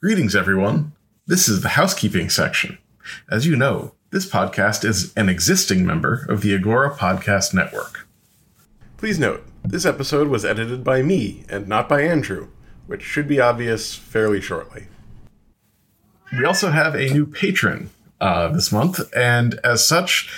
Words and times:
Greetings, 0.00 0.36
everyone. 0.36 0.92
This 1.26 1.48
is 1.48 1.62
the 1.62 1.70
housekeeping 1.70 2.30
section. 2.30 2.78
As 3.28 3.48
you 3.48 3.56
know, 3.56 3.94
this 4.10 4.30
podcast 4.30 4.84
is 4.84 5.12
an 5.16 5.28
existing 5.28 5.84
member 5.84 6.24
of 6.28 6.40
the 6.40 6.54
Agora 6.54 6.94
Podcast 6.94 7.52
Network. 7.52 8.06
Please 8.96 9.18
note, 9.18 9.44
this 9.64 9.84
episode 9.84 10.28
was 10.28 10.44
edited 10.44 10.84
by 10.84 11.02
me 11.02 11.42
and 11.48 11.66
not 11.66 11.88
by 11.88 12.02
Andrew, 12.02 12.46
which 12.86 13.02
should 13.02 13.26
be 13.26 13.40
obvious 13.40 13.96
fairly 13.96 14.40
shortly. 14.40 14.86
We 16.38 16.44
also 16.44 16.70
have 16.70 16.94
a 16.94 17.12
new 17.12 17.26
patron 17.26 17.90
uh, 18.20 18.50
this 18.52 18.70
month, 18.70 19.00
and 19.16 19.58
as 19.64 19.84
such, 19.84 20.30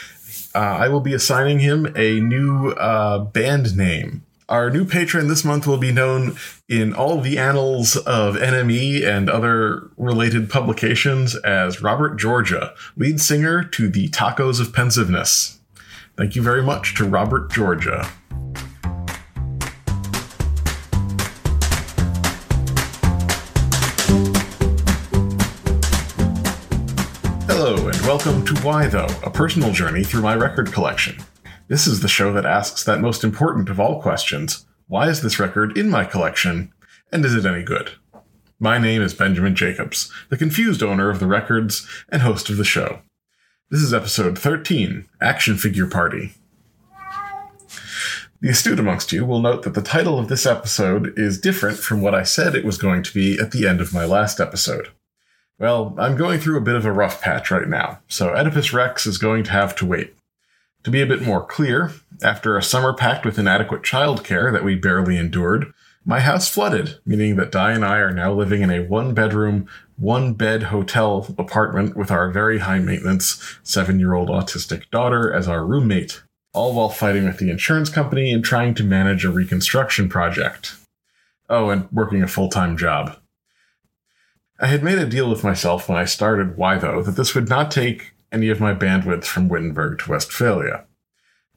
uh, 0.55 0.58
I 0.58 0.88
will 0.88 1.00
be 1.00 1.12
assigning 1.12 1.58
him 1.58 1.92
a 1.97 2.19
new 2.19 2.70
uh, 2.70 3.19
band 3.19 3.77
name. 3.77 4.24
Our 4.50 4.68
new 4.68 4.84
patron 4.84 5.28
this 5.28 5.45
month 5.45 5.64
will 5.64 5.78
be 5.78 5.92
known 5.92 6.36
in 6.68 6.92
all 6.92 7.20
the 7.20 7.38
annals 7.38 7.96
of 7.98 8.34
NME 8.34 9.06
and 9.06 9.30
other 9.30 9.88
related 9.96 10.50
publications 10.50 11.36
as 11.36 11.80
Robert 11.83 12.16
Georgia, 12.16 12.75
lead 12.97 13.20
singer 13.20 13.62
to 13.62 13.88
the 13.88 14.08
Tacos 14.08 14.60
of 14.60 14.72
Pensiveness. 14.72 15.60
Thank 16.16 16.34
you 16.34 16.42
very 16.42 16.64
much 16.64 16.97
to 16.97 17.05
Robert 17.05 17.52
Georgia. 17.52 18.10
Hello, 27.47 27.86
and 27.86 28.00
welcome 28.00 28.44
to 28.47 28.56
Why 28.62 28.88
Though, 28.88 29.06
a 29.22 29.30
personal 29.30 29.70
journey 29.70 30.03
through 30.03 30.22
my 30.22 30.34
record 30.34 30.72
collection. 30.72 31.19
This 31.70 31.86
is 31.86 32.00
the 32.00 32.08
show 32.08 32.32
that 32.32 32.44
asks 32.44 32.82
that 32.82 33.00
most 33.00 33.22
important 33.22 33.70
of 33.70 33.78
all 33.78 34.02
questions 34.02 34.66
why 34.88 35.08
is 35.08 35.22
this 35.22 35.38
record 35.38 35.78
in 35.78 35.88
my 35.88 36.04
collection, 36.04 36.72
and 37.12 37.24
is 37.24 37.36
it 37.36 37.46
any 37.46 37.62
good? 37.62 37.92
My 38.58 38.76
name 38.76 39.02
is 39.02 39.14
Benjamin 39.14 39.54
Jacobs, 39.54 40.10
the 40.30 40.36
confused 40.36 40.82
owner 40.82 41.10
of 41.10 41.20
the 41.20 41.28
records 41.28 41.86
and 42.08 42.22
host 42.22 42.50
of 42.50 42.56
the 42.56 42.64
show. 42.64 43.02
This 43.70 43.82
is 43.82 43.94
episode 43.94 44.36
13 44.36 45.06
Action 45.22 45.56
Figure 45.56 45.86
Party. 45.86 46.34
The 48.41 48.48
astute 48.48 48.80
amongst 48.80 49.12
you 49.12 49.24
will 49.24 49.41
note 49.41 49.62
that 49.62 49.74
the 49.74 49.80
title 49.80 50.18
of 50.18 50.26
this 50.26 50.46
episode 50.46 51.16
is 51.16 51.41
different 51.41 51.78
from 51.78 52.00
what 52.00 52.16
I 52.16 52.24
said 52.24 52.56
it 52.56 52.64
was 52.64 52.78
going 52.78 53.04
to 53.04 53.14
be 53.14 53.38
at 53.38 53.52
the 53.52 53.68
end 53.68 53.80
of 53.80 53.94
my 53.94 54.04
last 54.04 54.41
episode. 54.41 54.88
Well, 55.60 55.94
I'm 55.98 56.16
going 56.16 56.41
through 56.41 56.58
a 56.58 56.62
bit 56.62 56.74
of 56.74 56.84
a 56.84 56.91
rough 56.91 57.22
patch 57.22 57.52
right 57.52 57.68
now, 57.68 58.00
so 58.08 58.30
Oedipus 58.30 58.72
Rex 58.72 59.06
is 59.06 59.18
going 59.18 59.44
to 59.44 59.52
have 59.52 59.76
to 59.76 59.86
wait. 59.86 60.16
To 60.84 60.91
be 60.91 61.03
a 61.03 61.06
bit 61.06 61.23
more 61.23 61.45
clear, 61.45 61.92
after 62.23 62.56
a 62.56 62.62
summer 62.62 62.95
packed 62.95 63.27
with 63.27 63.39
inadequate 63.39 63.83
childcare 63.83 64.50
that 64.53 64.64
we 64.64 64.77
barely 64.77 65.19
endured, 65.19 65.72
my 66.05 66.20
house 66.20 66.48
flooded, 66.48 66.98
meaning 67.05 67.37
that 67.37 67.53
Di 67.53 67.72
and 67.72 67.84
I 67.84 67.98
are 67.98 68.12
now 68.12 68.33
living 68.33 68.62
in 68.62 68.70
a 68.70 68.84
one 68.87 69.12
bedroom, 69.12 69.69
one 69.97 70.33
bed 70.33 70.64
hotel 70.64 71.34
apartment 71.37 71.95
with 71.95 72.11
our 72.11 72.31
very 72.31 72.61
high 72.61 72.78
maintenance 72.78 73.59
seven 73.62 74.00
year 74.00 74.14
old 74.14 74.31
autistic 74.31 74.91
daughter 74.91 75.31
as 75.31 75.47
our 75.47 75.66
roommate, 75.66 76.22
all 76.54 76.72
while 76.72 76.88
fighting 76.88 77.27
with 77.27 77.38
the 77.38 77.50
insurance 77.50 77.91
company 77.91 78.33
and 78.33 78.43
trying 78.43 78.75
to 78.75 78.84
manage 78.84 79.25
a 79.25 79.31
reconstruction 79.31 80.09
project. 80.09 80.77
Oh, 81.50 81.69
and 81.69 81.91
working 81.93 82.22
a 82.22 82.28
full 82.28 82.49
time 82.49 82.78
job. 82.78 83.19
I 84.59 84.66
had 84.66 84.83
made 84.83 84.99
a 84.99 85.06
deal 85.06 85.28
with 85.28 85.44
myself 85.44 85.88
when 85.88 85.99
I 85.99 86.04
started 86.06 86.56
Why 86.56 86.78
Though 86.78 87.03
that 87.03 87.16
this 87.16 87.34
would 87.34 87.49
not 87.49 87.71
take 87.71 88.12
any 88.32 88.48
of 88.48 88.60
my 88.60 88.74
bandwidth 88.74 89.24
from 89.24 89.48
Wittenberg 89.48 89.98
to 90.00 90.10
Westphalia. 90.10 90.86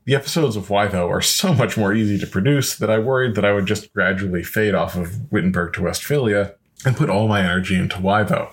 The 0.05 0.15
episodes 0.15 0.55
of 0.55 0.69
Why 0.69 0.87
Though 0.87 1.09
are 1.09 1.21
so 1.21 1.53
much 1.53 1.77
more 1.77 1.93
easy 1.93 2.17
to 2.19 2.27
produce 2.27 2.75
that 2.75 2.89
I 2.89 2.99
worried 2.99 3.35
that 3.35 3.45
I 3.45 3.53
would 3.53 3.65
just 3.65 3.93
gradually 3.93 4.43
fade 4.43 4.75
off 4.75 4.95
of 4.95 5.31
Wittenberg 5.31 5.73
to 5.73 5.83
Westphalia 5.83 6.55
and 6.85 6.97
put 6.97 7.09
all 7.09 7.27
my 7.27 7.41
energy 7.41 7.75
into 7.75 8.01
Why 8.01 8.23
Though. 8.23 8.51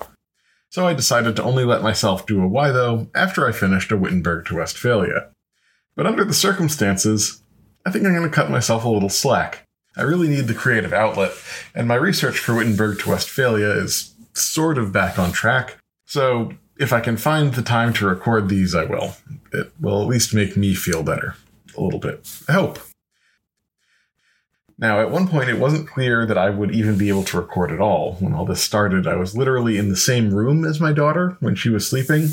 So 0.69 0.87
I 0.87 0.95
decided 0.95 1.35
to 1.37 1.43
only 1.43 1.65
let 1.65 1.83
myself 1.83 2.27
do 2.27 2.41
a 2.41 2.47
Why 2.47 2.71
Though 2.71 3.09
after 3.15 3.49
I 3.49 3.53
finished 3.53 3.91
a 3.91 3.97
Wittenberg 3.97 4.47
to 4.47 4.57
Westphalia. 4.57 5.31
But 5.97 6.07
under 6.07 6.25
the 6.25 6.35
circumstances, 6.35 7.43
I 7.85 7.91
think 7.91 8.07
I'm 8.07 8.15
going 8.15 8.29
to 8.29 8.35
cut 8.35 8.51
myself 8.51 8.85
a 8.85 8.89
little 8.89 9.09
slack. 9.09 9.67
I 9.97 10.03
really 10.03 10.29
need 10.29 10.47
the 10.47 10.55
creative 10.55 10.93
outlet, 10.93 11.33
and 11.75 11.89
my 11.89 11.97
research 11.97 12.39
for 12.39 12.55
Wittenberg 12.55 13.01
to 13.01 13.11
Westphalia 13.11 13.71
is 13.71 14.15
sort 14.35 14.79
of 14.79 14.93
back 14.93 15.19
on 15.19 15.33
track. 15.33 15.79
So 16.07 16.53
if 16.81 16.95
I 16.95 17.01
can 17.01 17.19
find 17.19 17.53
the 17.53 17.63
time 17.63 17.93
to 17.93 18.07
record 18.07 18.49
these, 18.49 18.75
I 18.75 18.85
will. 18.85 19.15
It 19.53 19.71
will 19.79 20.01
at 20.01 20.09
least 20.09 20.35
make 20.35 20.57
me 20.57 20.75
feel 20.75 21.03
better. 21.03 21.37
A 21.77 21.83
little 21.83 22.01
bit. 22.01 22.27
I 22.49 22.53
hope. 22.53 22.79
Now, 24.79 24.99
at 25.01 25.11
one 25.11 25.29
point, 25.29 25.51
it 25.51 25.59
wasn't 25.59 25.87
clear 25.87 26.25
that 26.25 26.39
I 26.39 26.49
would 26.49 26.75
even 26.75 26.97
be 26.97 27.11
able 27.11 27.25
to 27.25 27.37
record 27.37 27.71
at 27.71 27.81
all. 27.81 28.15
When 28.15 28.33
all 28.33 28.47
this 28.47 28.63
started, 28.63 29.07
I 29.07 29.17
was 29.17 29.37
literally 29.37 29.77
in 29.77 29.91
the 29.91 29.97
same 29.97 30.33
room 30.33 30.65
as 30.65 30.81
my 30.81 30.91
daughter 30.91 31.37
when 31.41 31.55
she 31.55 31.69
was 31.69 31.89
sleeping. 31.89 32.29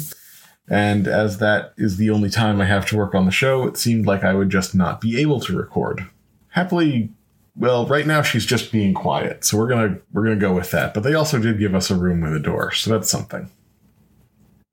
And 0.69 1.07
as 1.07 1.39
that 1.39 1.73
is 1.77 1.97
the 1.97 2.09
only 2.09 2.29
time 2.29 2.61
I 2.61 2.65
have 2.65 2.85
to 2.87 2.97
work 2.97 3.13
on 3.13 3.25
the 3.25 3.31
show, 3.31 3.67
it 3.67 3.75
seemed 3.75 4.05
like 4.05 4.23
I 4.23 4.33
would 4.33 4.49
just 4.49 4.73
not 4.73 5.01
be 5.01 5.19
able 5.19 5.41
to 5.41 5.57
record. 5.57 6.07
Happily, 6.49 7.09
well, 7.53 7.85
right 7.85 8.07
now 8.07 8.21
she's 8.21 8.45
just 8.45 8.71
being 8.71 8.93
quiet, 8.93 9.43
so 9.43 9.57
we're 9.57 9.67
gonna 9.67 9.97
we're 10.13 10.23
gonna 10.23 10.35
go 10.37 10.53
with 10.53 10.71
that. 10.71 10.93
But 10.93 11.03
they 11.03 11.13
also 11.13 11.39
did 11.39 11.59
give 11.59 11.75
us 11.75 11.89
a 11.89 11.95
room 11.95 12.21
with 12.21 12.33
a 12.33 12.39
door, 12.39 12.71
so 12.71 12.91
that's 12.91 13.09
something. 13.09 13.49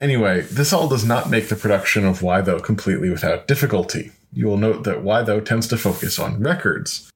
Anyway, 0.04 0.42
this 0.42 0.70
all 0.70 0.86
does 0.86 1.02
not 1.02 1.30
make 1.30 1.48
the 1.48 1.56
production 1.56 2.04
of 2.04 2.20
Why 2.20 2.42
Though 2.42 2.60
completely 2.60 3.08
without 3.08 3.48
difficulty. 3.48 4.12
You 4.34 4.46
will 4.46 4.58
note 4.58 4.84
that 4.84 5.02
Why 5.02 5.22
Though 5.22 5.40
tends 5.40 5.66
to 5.68 5.78
focus 5.78 6.18
on 6.18 6.42
records. 6.42 7.10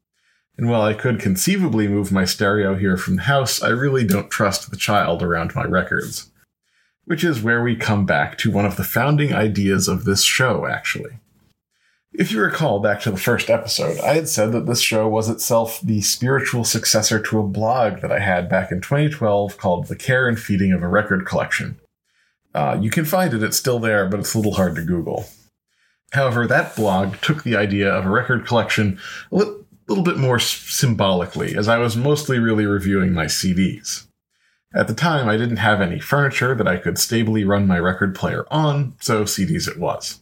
And 0.57 0.71
while 0.71 0.81
I 0.81 0.95
could 0.95 1.21
conceivably 1.21 1.87
move 1.87 2.11
my 2.11 2.25
stereo 2.25 2.77
here 2.77 2.97
from 2.97 3.17
the 3.17 3.23
house, 3.25 3.63
I 3.63 3.69
really 3.69 4.07
don't 4.07 4.31
trust 4.31 4.71
the 4.71 4.77
child 4.79 5.23
around 5.23 5.55
my 5.55 5.65
records. 5.65 6.31
Which 7.05 7.23
is 7.23 7.43
where 7.43 7.63
we 7.63 7.77
come 7.77 8.07
back 8.07 8.39
to 8.39 8.51
one 8.51 8.65
of 8.65 8.77
the 8.77 8.85
founding 8.85 9.35
ideas 9.35 9.87
of 9.87 10.07
this 10.07 10.23
show, 10.23 10.65
actually. 10.65 11.19
If 12.15 12.33
you 12.33 12.41
recall 12.41 12.81
back 12.81 13.03
to 13.03 13.11
the 13.11 13.19
first 13.19 13.51
episode, 13.51 14.01
I 14.01 14.15
had 14.15 14.31
said 14.31 14.53
that 14.53 14.65
this 14.65 14.81
show 14.81 15.07
was 15.07 15.29
itself 15.29 15.79
the 15.83 16.01
spiritual 16.01 16.65
successor 16.65 17.21
to 17.21 17.39
a 17.39 17.47
blog 17.47 18.01
that 18.01 18.11
I 18.11 18.21
had 18.21 18.49
back 18.49 18.73
in 18.73 18.81
2012 18.81 19.59
called 19.59 19.89
The 19.89 19.95
Care 19.95 20.27
and 20.27 20.41
Feeding 20.41 20.73
of 20.73 20.83
a 20.83 20.89
Record 20.89 21.27
Collection. 21.27 21.79
Uh, 22.59 22.77
you 22.81 22.91
can 22.91 23.05
find 23.05 23.33
it, 23.33 23.43
it's 23.45 23.57
still 23.57 23.79
there, 23.79 24.09
but 24.09 24.19
it's 24.19 24.35
a 24.35 24.37
little 24.37 24.55
hard 24.55 24.75
to 24.75 24.83
Google. 24.83 25.27
However, 26.11 26.45
that 26.45 26.75
blog 26.75 27.15
took 27.19 27.45
the 27.45 27.55
idea 27.55 27.89
of 27.89 28.05
a 28.05 28.11
record 28.11 28.45
collection 28.45 28.99
a 29.31 29.37
li- 29.37 29.63
little 29.87 30.03
bit 30.03 30.17
more 30.17 30.39
s- 30.39 30.45
symbolically, 30.45 31.55
as 31.55 31.69
I 31.69 31.79
was 31.79 31.97
mostly 31.97 32.41
really 32.41 32.67
reviewing 32.67 33.13
my 33.13 33.27
CDs. 33.27 34.07
At 34.75 34.89
the 34.89 34.95
time, 34.95 35.29
I 35.29 35.37
didn't 35.37 35.59
have 35.59 35.81
any 35.81 36.01
furniture 36.01 36.53
that 36.57 36.67
I 36.67 36.79
could 36.79 36.99
stably 36.99 37.45
run 37.45 37.69
my 37.69 37.79
record 37.79 38.17
player 38.17 38.45
on, 38.51 38.95
so 38.99 39.23
CDs 39.23 39.69
it 39.69 39.79
was. 39.79 40.19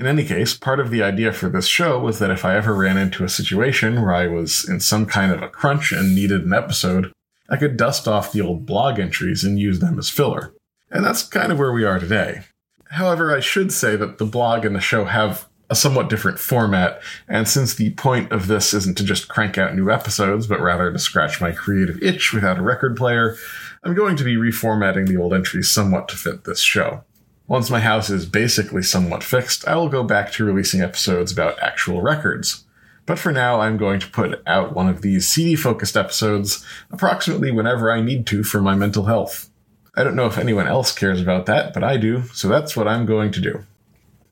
In 0.00 0.06
any 0.06 0.24
case, 0.24 0.56
part 0.56 0.80
of 0.80 0.90
the 0.90 1.04
idea 1.04 1.32
for 1.32 1.48
this 1.48 1.68
show 1.68 2.00
was 2.00 2.18
that 2.18 2.32
if 2.32 2.44
I 2.44 2.56
ever 2.56 2.74
ran 2.74 2.98
into 2.98 3.22
a 3.22 3.28
situation 3.28 4.02
where 4.02 4.12
I 4.12 4.26
was 4.26 4.68
in 4.68 4.80
some 4.80 5.06
kind 5.06 5.30
of 5.30 5.40
a 5.40 5.48
crunch 5.48 5.92
and 5.92 6.16
needed 6.16 6.44
an 6.44 6.52
episode, 6.52 7.12
I 7.48 7.58
could 7.58 7.76
dust 7.76 8.08
off 8.08 8.32
the 8.32 8.40
old 8.40 8.66
blog 8.66 8.98
entries 8.98 9.44
and 9.44 9.56
use 9.56 9.78
them 9.78 10.00
as 10.00 10.10
filler. 10.10 10.52
And 10.90 11.04
that's 11.04 11.22
kind 11.22 11.52
of 11.52 11.58
where 11.58 11.72
we 11.72 11.84
are 11.84 11.98
today. 11.98 12.42
However, 12.90 13.34
I 13.34 13.40
should 13.40 13.72
say 13.72 13.96
that 13.96 14.18
the 14.18 14.24
blog 14.24 14.64
and 14.64 14.74
the 14.74 14.80
show 14.80 15.04
have 15.04 15.48
a 15.68 15.74
somewhat 15.74 16.08
different 16.08 16.38
format, 16.38 17.02
and 17.26 17.48
since 17.48 17.74
the 17.74 17.90
point 17.94 18.30
of 18.30 18.46
this 18.46 18.72
isn't 18.72 18.96
to 18.98 19.04
just 19.04 19.28
crank 19.28 19.58
out 19.58 19.74
new 19.74 19.90
episodes, 19.90 20.46
but 20.46 20.60
rather 20.60 20.92
to 20.92 20.98
scratch 20.98 21.40
my 21.40 21.50
creative 21.50 22.00
itch 22.02 22.32
without 22.32 22.58
a 22.58 22.62
record 22.62 22.96
player, 22.96 23.36
I'm 23.82 23.94
going 23.94 24.16
to 24.16 24.24
be 24.24 24.36
reformatting 24.36 25.08
the 25.08 25.16
old 25.16 25.34
entries 25.34 25.70
somewhat 25.70 26.08
to 26.08 26.16
fit 26.16 26.44
this 26.44 26.60
show. 26.60 27.02
Once 27.48 27.70
my 27.70 27.80
house 27.80 28.10
is 28.10 28.26
basically 28.26 28.82
somewhat 28.82 29.24
fixed, 29.24 29.66
I 29.66 29.76
will 29.76 29.88
go 29.88 30.02
back 30.02 30.32
to 30.32 30.44
releasing 30.44 30.80
episodes 30.80 31.32
about 31.32 31.60
actual 31.62 32.02
records. 32.02 32.64
But 33.04 33.20
for 33.20 33.30
now, 33.30 33.60
I'm 33.60 33.76
going 33.76 34.00
to 34.00 34.10
put 34.10 34.42
out 34.46 34.74
one 34.74 34.88
of 34.88 35.02
these 35.02 35.28
CD 35.28 35.54
focused 35.54 35.96
episodes 35.96 36.64
approximately 36.90 37.52
whenever 37.52 37.92
I 37.92 38.00
need 38.00 38.26
to 38.28 38.42
for 38.42 38.60
my 38.60 38.74
mental 38.74 39.04
health. 39.04 39.48
I 39.98 40.04
don't 40.04 40.14
know 40.14 40.26
if 40.26 40.36
anyone 40.36 40.66
else 40.66 40.92
cares 40.92 41.22
about 41.22 41.46
that, 41.46 41.72
but 41.72 41.82
I 41.82 41.96
do, 41.96 42.24
so 42.34 42.48
that's 42.48 42.76
what 42.76 42.86
I'm 42.86 43.06
going 43.06 43.30
to 43.32 43.40
do. 43.40 43.64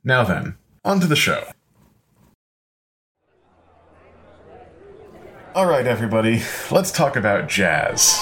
Now 0.05 0.23
then, 0.23 0.57
on 0.85 1.01
to 1.01 1.07
the 1.07 1.17
show. 1.17 1.43
All 5.55 5.65
right, 5.65 5.87
everybody, 5.87 6.43
let's 6.71 6.93
talk 6.93 7.17
about 7.17 7.49
jazz. 7.49 8.19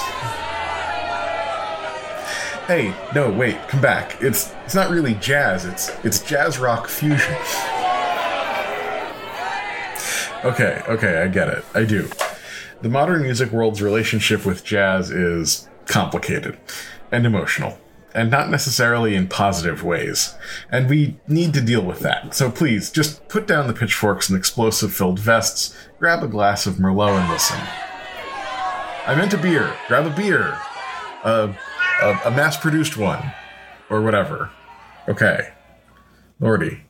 Hey, 2.65 2.95
no, 3.13 3.29
wait, 3.29 3.57
come 3.67 3.81
back. 3.81 4.21
It's 4.21 4.53
it's 4.63 4.73
not 4.73 4.89
really 4.89 5.15
jazz. 5.15 5.65
It's 5.65 5.89
it's 6.05 6.21
jazz 6.21 6.59
rock 6.59 6.87
fusion. 6.87 7.35
Okay, 10.45 10.81
okay, 10.87 11.21
I 11.21 11.27
get 11.27 11.49
it. 11.49 11.65
I 11.73 11.83
do. 11.83 12.09
The 12.81 12.89
modern 12.89 13.23
music 13.23 13.51
world's 13.51 13.81
relationship 13.81 14.45
with 14.45 14.63
jazz 14.63 15.11
is 15.11 15.67
complicated 15.87 16.57
and 17.13 17.27
emotional, 17.27 17.77
and 18.15 18.31
not 18.31 18.49
necessarily 18.49 19.15
in 19.15 19.27
positive 19.27 19.83
ways. 19.83 20.33
And 20.71 20.89
we 20.89 21.17
need 21.27 21.53
to 21.53 21.61
deal 21.61 21.83
with 21.83 21.99
that. 21.99 22.33
So 22.33 22.49
please, 22.51 22.89
just 22.89 23.29
put 23.29 23.47
down 23.47 23.67
the 23.67 23.73
pitchforks 23.73 24.27
and 24.27 24.37
explosive 24.37 24.91
filled 24.91 25.19
vests, 25.19 25.77
grab 25.99 26.23
a 26.23 26.27
glass 26.27 26.65
of 26.65 26.75
Merlot, 26.75 27.21
and 27.21 27.29
listen. 27.29 27.59
I 29.05 29.15
meant 29.15 29.33
a 29.33 29.37
beer. 29.37 29.73
Grab 29.87 30.07
a 30.07 30.15
beer. 30.15 30.57
A, 31.23 31.55
a, 32.25 32.31
mass 32.31 32.57
produced 32.57 32.97
one. 32.97 33.31
Or 33.89 34.01
whatever. 34.01 34.49
Okay. 35.07 35.53
Lordy. 36.39 36.83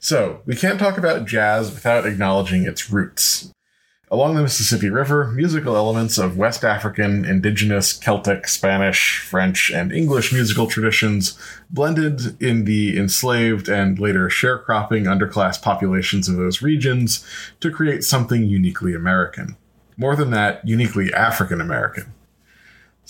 So, 0.00 0.42
we 0.44 0.56
can't 0.56 0.80
talk 0.80 0.98
about 0.98 1.26
jazz 1.26 1.70
without 1.70 2.06
acknowledging 2.06 2.64
its 2.64 2.90
roots. 2.90 3.52
Along 4.12 4.34
the 4.34 4.42
Mississippi 4.42 4.90
River, 4.90 5.28
musical 5.28 5.74
elements 5.74 6.18
of 6.18 6.36
West 6.36 6.64
African, 6.64 7.24
indigenous, 7.24 7.94
Celtic, 7.94 8.46
Spanish, 8.46 9.20
French, 9.20 9.70
and 9.70 9.90
English 9.90 10.34
musical 10.34 10.66
traditions 10.66 11.38
blended 11.70 12.38
in 12.38 12.66
the 12.66 12.98
enslaved 12.98 13.70
and 13.70 13.98
later 13.98 14.28
sharecropping 14.28 15.04
underclass 15.06 15.60
populations 15.62 16.28
of 16.28 16.36
those 16.36 16.60
regions 16.60 17.26
to 17.60 17.70
create 17.70 18.04
something 18.04 18.44
uniquely 18.44 18.94
American. 18.94 19.56
More 19.96 20.14
than 20.14 20.30
that, 20.32 20.60
uniquely 20.68 21.10
African 21.14 21.58
American. 21.58 22.12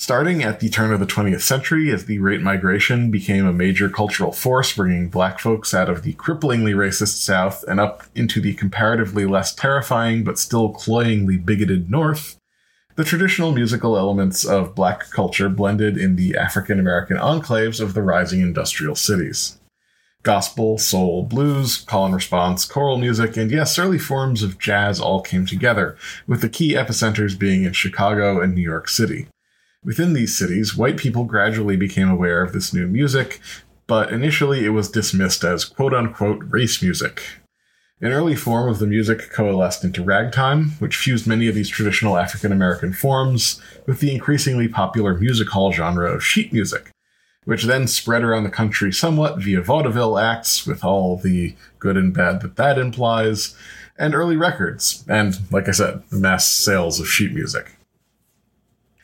Starting 0.02 0.42
at 0.42 0.58
the 0.58 0.68
turn 0.68 0.92
of 0.92 0.98
the 0.98 1.06
20th 1.06 1.42
century, 1.42 1.88
as 1.92 2.06
the 2.06 2.16
Great 2.16 2.40
Migration 2.40 3.08
became 3.08 3.46
a 3.46 3.52
major 3.52 3.88
cultural 3.88 4.32
force, 4.32 4.72
bringing 4.74 5.08
black 5.08 5.38
folks 5.38 5.72
out 5.72 5.88
of 5.88 6.02
the 6.02 6.12
cripplingly 6.14 6.74
racist 6.74 7.22
South 7.22 7.62
and 7.68 7.78
up 7.78 8.02
into 8.12 8.40
the 8.40 8.52
comparatively 8.52 9.26
less 9.26 9.54
terrifying 9.54 10.24
but 10.24 10.40
still 10.40 10.70
cloyingly 10.70 11.36
bigoted 11.36 11.88
North, 11.88 12.36
the 12.96 13.04
traditional 13.04 13.52
musical 13.52 13.96
elements 13.96 14.44
of 14.44 14.74
black 14.74 15.08
culture 15.10 15.48
blended 15.48 15.96
in 15.96 16.16
the 16.16 16.36
African 16.36 16.80
American 16.80 17.16
enclaves 17.16 17.80
of 17.80 17.94
the 17.94 18.02
rising 18.02 18.40
industrial 18.40 18.96
cities. 18.96 19.60
Gospel, 20.24 20.78
soul, 20.78 21.22
blues, 21.22 21.76
call 21.76 22.06
and 22.06 22.14
response, 22.16 22.64
choral 22.64 22.98
music, 22.98 23.36
and 23.36 23.52
yes, 23.52 23.78
early 23.78 24.00
forms 24.00 24.42
of 24.42 24.58
jazz 24.58 24.98
all 24.98 25.22
came 25.22 25.46
together, 25.46 25.96
with 26.26 26.40
the 26.40 26.48
key 26.48 26.72
epicenters 26.72 27.38
being 27.38 27.62
in 27.62 27.72
Chicago 27.72 28.40
and 28.40 28.56
New 28.56 28.62
York 28.62 28.88
City. 28.88 29.28
Within 29.84 30.12
these 30.12 30.36
cities, 30.36 30.76
white 30.76 30.96
people 30.96 31.24
gradually 31.24 31.76
became 31.76 32.08
aware 32.08 32.40
of 32.42 32.52
this 32.52 32.72
new 32.72 32.86
music, 32.86 33.40
but 33.88 34.12
initially 34.12 34.64
it 34.64 34.70
was 34.70 34.88
dismissed 34.88 35.42
as 35.42 35.64
quote 35.64 35.92
unquote 35.92 36.44
race 36.48 36.80
music. 36.80 37.22
An 38.00 38.12
early 38.12 38.36
form 38.36 38.68
of 38.68 38.78
the 38.78 38.86
music 38.86 39.30
coalesced 39.30 39.82
into 39.82 40.02
ragtime, 40.02 40.70
which 40.78 40.96
fused 40.96 41.26
many 41.26 41.48
of 41.48 41.56
these 41.56 41.68
traditional 41.68 42.16
African 42.16 42.52
American 42.52 42.92
forms 42.92 43.60
with 43.86 43.98
the 43.98 44.12
increasingly 44.12 44.68
popular 44.68 45.14
music 45.14 45.48
hall 45.48 45.72
genre 45.72 46.12
of 46.12 46.24
sheet 46.24 46.52
music, 46.52 46.90
which 47.44 47.64
then 47.64 47.88
spread 47.88 48.22
around 48.22 48.44
the 48.44 48.50
country 48.50 48.92
somewhat 48.92 49.40
via 49.40 49.60
vaudeville 49.60 50.16
acts, 50.16 50.64
with 50.64 50.84
all 50.84 51.16
the 51.16 51.56
good 51.80 51.96
and 51.96 52.14
bad 52.14 52.40
that 52.40 52.54
that 52.56 52.78
implies, 52.78 53.56
and 53.98 54.14
early 54.14 54.36
records, 54.36 55.04
and, 55.08 55.40
like 55.52 55.68
I 55.68 55.72
said, 55.72 56.02
the 56.10 56.18
mass 56.18 56.48
sales 56.48 57.00
of 57.00 57.08
sheet 57.08 57.32
music. 57.32 57.76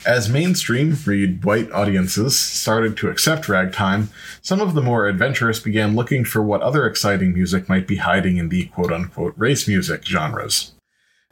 As 0.06 0.28
mainstream, 0.28 0.96
read 1.04 1.44
white 1.44 1.72
audiences 1.72 2.38
started 2.38 2.96
to 2.98 3.10
accept 3.10 3.48
ragtime, 3.48 4.10
some 4.40 4.60
of 4.60 4.74
the 4.74 4.82
more 4.82 5.08
adventurous 5.08 5.58
began 5.58 5.96
looking 5.96 6.24
for 6.24 6.40
what 6.40 6.62
other 6.62 6.86
exciting 6.86 7.34
music 7.34 7.68
might 7.68 7.88
be 7.88 7.96
hiding 7.96 8.36
in 8.36 8.48
the 8.48 8.66
quote 8.66 8.92
unquote 8.92 9.34
race 9.36 9.66
music 9.66 10.06
genres. 10.06 10.72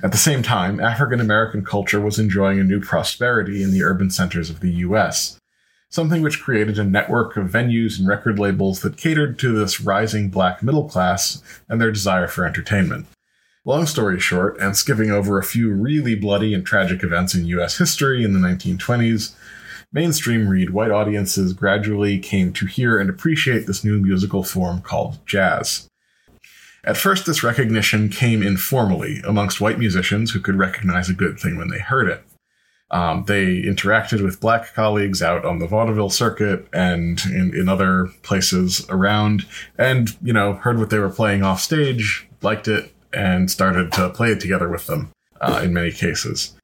At 0.02 0.10
the 0.10 0.18
same 0.18 0.42
time, 0.42 0.80
African 0.80 1.20
American 1.20 1.64
culture 1.64 2.00
was 2.00 2.18
enjoying 2.18 2.58
a 2.58 2.64
new 2.64 2.80
prosperity 2.80 3.62
in 3.62 3.70
the 3.70 3.84
urban 3.84 4.10
centers 4.10 4.50
of 4.50 4.58
the 4.58 4.72
US, 4.72 5.38
something 5.88 6.20
which 6.20 6.42
created 6.42 6.76
a 6.76 6.84
network 6.84 7.36
of 7.36 7.48
venues 7.48 8.00
and 8.00 8.08
record 8.08 8.38
labels 8.38 8.80
that 8.80 8.96
catered 8.96 9.38
to 9.38 9.56
this 9.56 9.80
rising 9.80 10.28
black 10.28 10.60
middle 10.60 10.88
class 10.88 11.40
and 11.68 11.80
their 11.80 11.92
desire 11.92 12.26
for 12.26 12.44
entertainment. 12.44 13.06
Long 13.66 13.84
story 13.84 14.20
short, 14.20 14.56
and 14.60 14.76
skipping 14.76 15.10
over 15.10 15.38
a 15.38 15.44
few 15.44 15.72
really 15.72 16.14
bloody 16.14 16.54
and 16.54 16.64
tragic 16.64 17.02
events 17.02 17.34
in 17.34 17.46
US 17.46 17.78
history 17.78 18.22
in 18.22 18.32
the 18.32 18.38
1920s, 18.38 19.34
mainstream 19.92 20.48
read 20.48 20.70
white 20.70 20.92
audiences 20.92 21.52
gradually 21.52 22.20
came 22.20 22.52
to 22.52 22.66
hear 22.66 22.96
and 22.96 23.10
appreciate 23.10 23.66
this 23.66 23.82
new 23.82 23.98
musical 23.98 24.44
form 24.44 24.80
called 24.82 25.18
jazz. 25.26 25.88
At 26.84 26.96
first, 26.96 27.26
this 27.26 27.42
recognition 27.42 28.08
came 28.08 28.40
informally 28.40 29.20
amongst 29.26 29.60
white 29.60 29.80
musicians 29.80 30.30
who 30.30 30.38
could 30.38 30.54
recognize 30.54 31.08
a 31.08 31.14
good 31.14 31.40
thing 31.40 31.58
when 31.58 31.66
they 31.66 31.80
heard 31.80 32.08
it. 32.08 32.22
Um, 32.92 33.24
they 33.24 33.62
interacted 33.62 34.22
with 34.22 34.40
black 34.40 34.74
colleagues 34.74 35.20
out 35.20 35.44
on 35.44 35.58
the 35.58 35.66
vaudeville 35.66 36.10
circuit 36.10 36.68
and 36.72 37.20
in, 37.26 37.52
in 37.52 37.68
other 37.68 38.10
places 38.22 38.86
around, 38.88 39.44
and, 39.76 40.16
you 40.22 40.32
know, 40.32 40.52
heard 40.52 40.78
what 40.78 40.90
they 40.90 41.00
were 41.00 41.10
playing 41.10 41.42
off 41.42 41.60
stage, 41.60 42.28
liked 42.42 42.68
it, 42.68 42.92
and 43.16 43.50
started 43.50 43.92
to 43.92 44.10
play 44.10 44.30
it 44.30 44.40
together 44.40 44.68
with 44.68 44.86
them 44.86 45.10
uh, 45.40 45.60
in 45.64 45.72
many 45.72 45.90
cases. 45.90 46.54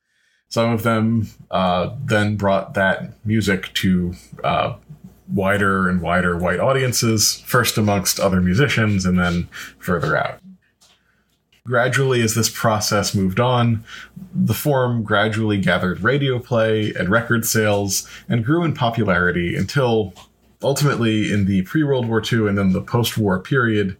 Some 0.48 0.70
of 0.70 0.82
them 0.82 1.28
uh, 1.50 1.94
then 2.04 2.36
brought 2.36 2.74
that 2.74 3.14
music 3.24 3.72
to 3.74 4.14
uh, 4.44 4.74
wider 5.32 5.88
and 5.88 6.02
wider 6.02 6.36
white 6.36 6.60
audiences, 6.60 7.42
first 7.46 7.78
amongst 7.78 8.20
other 8.20 8.40
musicians 8.40 9.06
and 9.06 9.18
then 9.18 9.48
further 9.78 10.16
out. 10.16 10.40
Gradually, 11.64 12.20
as 12.22 12.34
this 12.34 12.50
process 12.50 13.14
moved 13.14 13.38
on, 13.38 13.84
the 14.34 14.52
form 14.52 15.04
gradually 15.04 15.58
gathered 15.58 16.00
radio 16.00 16.38
play 16.38 16.92
and 16.92 17.08
record 17.08 17.46
sales 17.46 18.06
and 18.28 18.44
grew 18.44 18.64
in 18.64 18.74
popularity 18.74 19.56
until 19.56 20.12
ultimately 20.62 21.32
in 21.32 21.46
the 21.46 21.62
pre 21.62 21.84
World 21.84 22.08
War 22.08 22.20
II 22.20 22.48
and 22.48 22.58
then 22.58 22.72
the 22.72 22.82
post 22.82 23.16
war 23.16 23.38
period, 23.38 23.96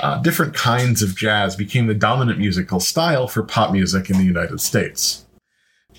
uh, 0.00 0.18
different 0.18 0.54
kinds 0.54 1.02
of 1.02 1.16
jazz 1.16 1.56
became 1.56 1.86
the 1.86 1.94
dominant 1.94 2.38
musical 2.38 2.80
style 2.80 3.26
for 3.26 3.42
pop 3.42 3.72
music 3.72 4.10
in 4.10 4.18
the 4.18 4.24
United 4.24 4.60
States. 4.60 5.24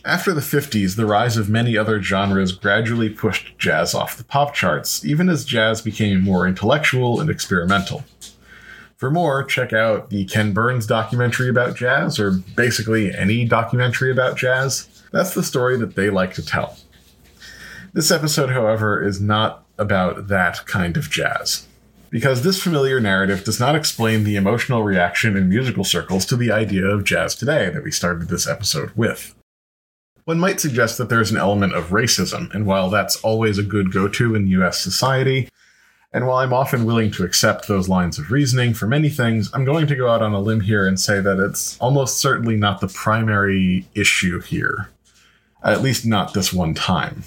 After 0.05 0.33
the 0.33 0.41
50s, 0.41 0.95
the 0.95 1.05
rise 1.05 1.35
of 1.35 1.49
many 1.49 1.77
other 1.77 2.01
genres 2.01 2.53
gradually 2.53 3.09
pushed 3.09 3.57
jazz 3.57 3.93
off 3.93 4.15
the 4.15 4.23
pop 4.23 4.53
charts, 4.53 5.03
even 5.03 5.27
as 5.27 5.43
jazz 5.43 5.81
became 5.81 6.21
more 6.21 6.47
intellectual 6.47 7.19
and 7.19 7.29
experimental. 7.29 8.05
For 8.95 9.11
more, 9.11 9.43
check 9.43 9.73
out 9.73 10.09
the 10.09 10.25
Ken 10.25 10.53
Burns 10.53 10.85
documentary 10.85 11.49
about 11.49 11.75
jazz, 11.75 12.19
or 12.19 12.31
basically 12.55 13.13
any 13.13 13.45
documentary 13.45 14.11
about 14.11 14.37
jazz. 14.37 14.87
That's 15.11 15.33
the 15.33 15.43
story 15.43 15.77
that 15.77 15.95
they 15.95 16.09
like 16.09 16.33
to 16.35 16.45
tell. 16.45 16.77
This 17.93 18.11
episode, 18.11 18.51
however, 18.51 19.01
is 19.05 19.19
not 19.19 19.65
about 19.77 20.27
that 20.27 20.65
kind 20.65 20.95
of 20.95 21.09
jazz 21.09 21.65
because 22.09 22.41
this 22.41 22.61
familiar 22.61 22.99
narrative 22.99 23.43
does 23.43 23.59
not 23.59 23.75
explain 23.75 24.23
the 24.23 24.35
emotional 24.35 24.83
reaction 24.83 25.37
in 25.37 25.49
musical 25.49 25.83
circles 25.83 26.25
to 26.25 26.35
the 26.35 26.51
idea 26.51 26.85
of 26.85 27.03
jazz 27.03 27.35
today 27.35 27.69
that 27.69 27.83
we 27.83 27.91
started 27.91 28.27
this 28.27 28.47
episode 28.47 28.91
with. 28.95 29.35
One 30.25 30.39
might 30.39 30.59
suggest 30.59 30.97
that 30.97 31.09
there's 31.09 31.31
an 31.31 31.37
element 31.37 31.73
of 31.73 31.89
racism, 31.89 32.53
and 32.53 32.65
while 32.65 32.89
that's 32.89 33.15
always 33.21 33.57
a 33.57 33.63
good 33.63 33.91
go 33.91 34.07
to 34.07 34.35
in 34.35 34.47
US 34.47 34.79
society, 34.79 35.49
and 36.11 36.25
while 36.25 36.37
I'm 36.37 36.53
often 36.53 36.85
willing 36.85 37.11
to 37.11 37.23
accept 37.23 37.67
those 37.67 37.87
lines 37.87 38.17
of 38.17 38.31
reasoning 38.31 38.73
for 38.73 38.87
many 38.87 39.09
things, 39.09 39.49
I'm 39.53 39.65
going 39.65 39.85
to 39.87 39.95
go 39.95 40.09
out 40.09 40.23
on 40.23 40.33
a 40.33 40.39
limb 40.39 40.61
here 40.61 40.87
and 40.87 40.99
say 40.99 41.21
that 41.21 41.39
it's 41.39 41.77
almost 41.79 42.17
certainly 42.17 42.55
not 42.55 42.81
the 42.81 42.87
primary 42.87 43.87
issue 43.93 44.41
here. 44.41 44.89
At 45.63 45.81
least 45.81 46.05
not 46.05 46.33
this 46.33 46.51
one 46.51 46.73
time 46.73 47.23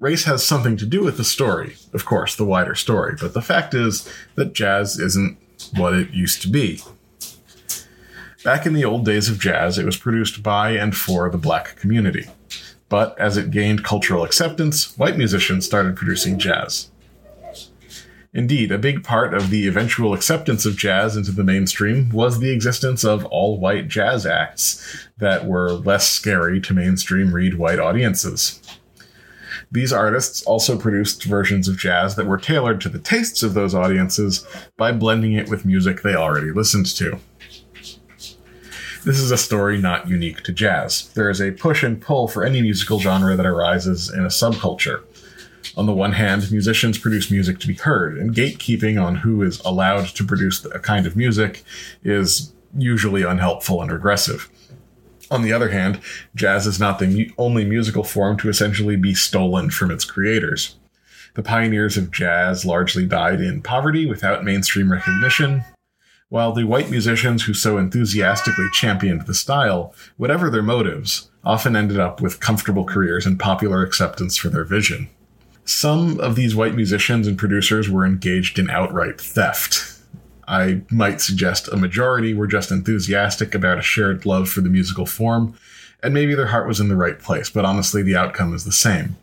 race 0.00 0.24
has 0.24 0.44
something 0.44 0.76
to 0.78 0.86
do 0.86 1.04
with 1.04 1.18
the 1.18 1.24
story, 1.24 1.76
of 1.92 2.04
course, 2.04 2.34
the 2.34 2.44
wider 2.44 2.74
story, 2.74 3.14
but 3.20 3.34
the 3.34 3.42
fact 3.42 3.74
is 3.74 4.08
that 4.34 4.54
jazz 4.54 4.98
isn't 4.98 5.38
what 5.76 5.92
it 5.92 6.10
used 6.10 6.42
to 6.42 6.48
be. 6.48 6.80
Back 8.42 8.64
in 8.64 8.72
the 8.72 8.86
old 8.86 9.04
days 9.04 9.28
of 9.28 9.38
jazz, 9.38 9.78
it 9.78 9.84
was 9.84 9.98
produced 9.98 10.42
by 10.42 10.70
and 10.70 10.96
for 10.96 11.28
the 11.28 11.36
black 11.36 11.76
community. 11.76 12.26
But 12.88 13.16
as 13.20 13.36
it 13.36 13.50
gained 13.50 13.84
cultural 13.84 14.24
acceptance, 14.24 14.96
white 14.98 15.18
musicians 15.18 15.66
started 15.66 15.94
producing 15.94 16.38
jazz. 16.38 16.90
Indeed, 18.32 18.72
a 18.72 18.78
big 18.78 19.04
part 19.04 19.34
of 19.34 19.50
the 19.50 19.66
eventual 19.66 20.14
acceptance 20.14 20.64
of 20.64 20.76
jazz 20.76 21.16
into 21.16 21.32
the 21.32 21.44
mainstream 21.44 22.08
was 22.10 22.38
the 22.38 22.50
existence 22.50 23.04
of 23.04 23.26
all 23.26 23.58
white 23.58 23.88
jazz 23.88 24.24
acts 24.24 25.08
that 25.18 25.46
were 25.46 25.72
less 25.72 26.08
scary 26.08 26.60
to 26.62 26.72
mainstream 26.72 27.34
read 27.34 27.58
white 27.58 27.80
audiences. 27.80 28.62
These 29.72 29.92
artists 29.92 30.42
also 30.42 30.76
produced 30.76 31.24
versions 31.24 31.68
of 31.68 31.78
jazz 31.78 32.16
that 32.16 32.26
were 32.26 32.38
tailored 32.38 32.80
to 32.80 32.88
the 32.88 32.98
tastes 32.98 33.44
of 33.44 33.54
those 33.54 33.74
audiences 33.74 34.44
by 34.76 34.90
blending 34.90 35.34
it 35.34 35.48
with 35.48 35.64
music 35.64 36.02
they 36.02 36.14
already 36.14 36.50
listened 36.50 36.86
to. 36.96 37.20
This 39.02 39.18
is 39.18 39.30
a 39.30 39.38
story 39.38 39.78
not 39.78 40.08
unique 40.08 40.42
to 40.42 40.52
jazz. 40.52 41.08
There 41.14 41.30
is 41.30 41.40
a 41.40 41.52
push 41.52 41.82
and 41.82 42.02
pull 42.02 42.28
for 42.28 42.44
any 42.44 42.60
musical 42.60 42.98
genre 42.98 43.36
that 43.36 43.46
arises 43.46 44.10
in 44.10 44.24
a 44.24 44.28
subculture. 44.28 45.04
On 45.76 45.86
the 45.86 45.92
one 45.92 46.12
hand, 46.12 46.50
musicians 46.50 46.98
produce 46.98 47.30
music 47.30 47.60
to 47.60 47.68
be 47.68 47.74
heard, 47.74 48.18
and 48.18 48.34
gatekeeping 48.34 49.02
on 49.02 49.16
who 49.16 49.40
is 49.42 49.60
allowed 49.60 50.06
to 50.08 50.24
produce 50.24 50.64
a 50.64 50.80
kind 50.80 51.06
of 51.06 51.16
music 51.16 51.62
is 52.02 52.52
usually 52.76 53.22
unhelpful 53.22 53.80
and 53.80 53.90
regressive. 53.90 54.50
On 55.30 55.42
the 55.42 55.52
other 55.52 55.68
hand, 55.68 56.00
jazz 56.34 56.66
is 56.66 56.80
not 56.80 56.98
the 56.98 57.06
mu- 57.06 57.32
only 57.38 57.64
musical 57.64 58.02
form 58.02 58.36
to 58.38 58.48
essentially 58.48 58.96
be 58.96 59.14
stolen 59.14 59.70
from 59.70 59.90
its 59.90 60.04
creators. 60.04 60.76
The 61.34 61.42
pioneers 61.42 61.96
of 61.96 62.10
jazz 62.10 62.64
largely 62.64 63.06
died 63.06 63.40
in 63.40 63.62
poverty 63.62 64.06
without 64.06 64.44
mainstream 64.44 64.90
recognition, 64.90 65.62
while 66.28 66.52
the 66.52 66.64
white 66.64 66.90
musicians 66.90 67.44
who 67.44 67.54
so 67.54 67.78
enthusiastically 67.78 68.66
championed 68.72 69.26
the 69.26 69.34
style, 69.34 69.94
whatever 70.16 70.50
their 70.50 70.62
motives, 70.62 71.30
often 71.44 71.76
ended 71.76 71.98
up 71.98 72.20
with 72.20 72.40
comfortable 72.40 72.84
careers 72.84 73.26
and 73.26 73.38
popular 73.38 73.82
acceptance 73.82 74.36
for 74.36 74.48
their 74.48 74.64
vision. 74.64 75.08
Some 75.64 76.18
of 76.20 76.34
these 76.34 76.56
white 76.56 76.74
musicians 76.74 77.26
and 77.26 77.38
producers 77.38 77.88
were 77.88 78.04
engaged 78.04 78.58
in 78.58 78.70
outright 78.70 79.20
theft. 79.20 79.89
I 80.50 80.82
might 80.90 81.20
suggest 81.20 81.68
a 81.68 81.76
majority 81.76 82.34
were 82.34 82.48
just 82.48 82.72
enthusiastic 82.72 83.54
about 83.54 83.78
a 83.78 83.82
shared 83.82 84.26
love 84.26 84.48
for 84.48 84.60
the 84.60 84.68
musical 84.68 85.06
form, 85.06 85.54
and 86.02 86.12
maybe 86.12 86.34
their 86.34 86.48
heart 86.48 86.66
was 86.66 86.80
in 86.80 86.88
the 86.88 86.96
right 86.96 87.20
place, 87.20 87.48
but 87.48 87.64
honestly, 87.64 88.02
the 88.02 88.16
outcome 88.16 88.52
is 88.52 88.64
the 88.64 88.72
same. 88.72 89.16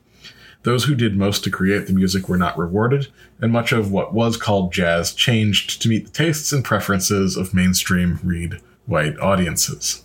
Those 0.63 0.86
who 0.86 0.96
did 0.96 1.17
most 1.17 1.43
to 1.43 1.51
create 1.51 1.86
the 1.86 1.93
music 1.93 2.29
were 2.29 2.38
not 2.38 2.57
rewarded, 2.57 3.07
and 3.41 3.51
much 3.51 3.74
of 3.74 3.91
what 3.91 4.13
was 4.13 4.38
called 4.38 4.72
jazz 4.72 5.13
changed 5.13 5.81
to 5.81 5.89
meet 5.89 6.05
the 6.05 6.12
tastes 6.12 6.53
and 6.53 6.63
preferences 6.63 7.36
of 7.36 7.53
mainstream 7.53 8.19
read 8.24 8.62
white 8.86 9.19
audiences. 9.19 10.03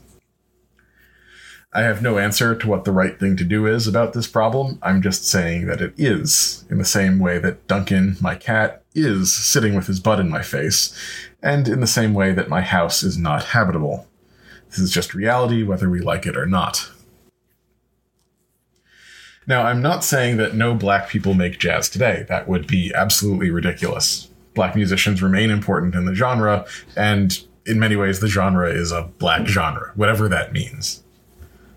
I 1.74 1.82
have 1.82 2.02
no 2.02 2.18
answer 2.18 2.54
to 2.54 2.68
what 2.68 2.84
the 2.84 2.92
right 2.92 3.18
thing 3.18 3.34
to 3.38 3.44
do 3.44 3.66
is 3.66 3.86
about 3.86 4.12
this 4.12 4.26
problem. 4.26 4.78
I'm 4.82 5.00
just 5.00 5.26
saying 5.26 5.66
that 5.68 5.80
it 5.80 5.94
is, 5.96 6.66
in 6.68 6.76
the 6.76 6.84
same 6.84 7.18
way 7.18 7.38
that 7.38 7.66
Duncan, 7.66 8.18
my 8.20 8.34
cat, 8.34 8.82
is 8.94 9.34
sitting 9.34 9.74
with 9.74 9.86
his 9.86 9.98
butt 9.98 10.20
in 10.20 10.28
my 10.28 10.42
face, 10.42 10.94
and 11.42 11.66
in 11.66 11.80
the 11.80 11.86
same 11.86 12.12
way 12.12 12.32
that 12.32 12.50
my 12.50 12.60
house 12.60 13.02
is 13.02 13.16
not 13.16 13.44
habitable. 13.44 14.06
This 14.68 14.80
is 14.80 14.90
just 14.90 15.14
reality, 15.14 15.62
whether 15.62 15.88
we 15.88 16.00
like 16.00 16.26
it 16.26 16.36
or 16.36 16.44
not. 16.44 16.90
Now, 19.46 19.62
I'm 19.62 19.80
not 19.80 20.04
saying 20.04 20.36
that 20.36 20.54
no 20.54 20.74
black 20.74 21.08
people 21.08 21.32
make 21.32 21.58
jazz 21.58 21.88
today. 21.88 22.26
That 22.28 22.48
would 22.48 22.66
be 22.66 22.92
absolutely 22.94 23.50
ridiculous. 23.50 24.28
Black 24.52 24.76
musicians 24.76 25.22
remain 25.22 25.50
important 25.50 25.94
in 25.94 26.04
the 26.04 26.14
genre, 26.14 26.66
and 26.96 27.42
in 27.64 27.80
many 27.80 27.96
ways, 27.96 28.20
the 28.20 28.28
genre 28.28 28.70
is 28.70 28.92
a 28.92 29.04
black 29.18 29.46
genre, 29.46 29.92
whatever 29.94 30.28
that 30.28 30.52
means. 30.52 31.02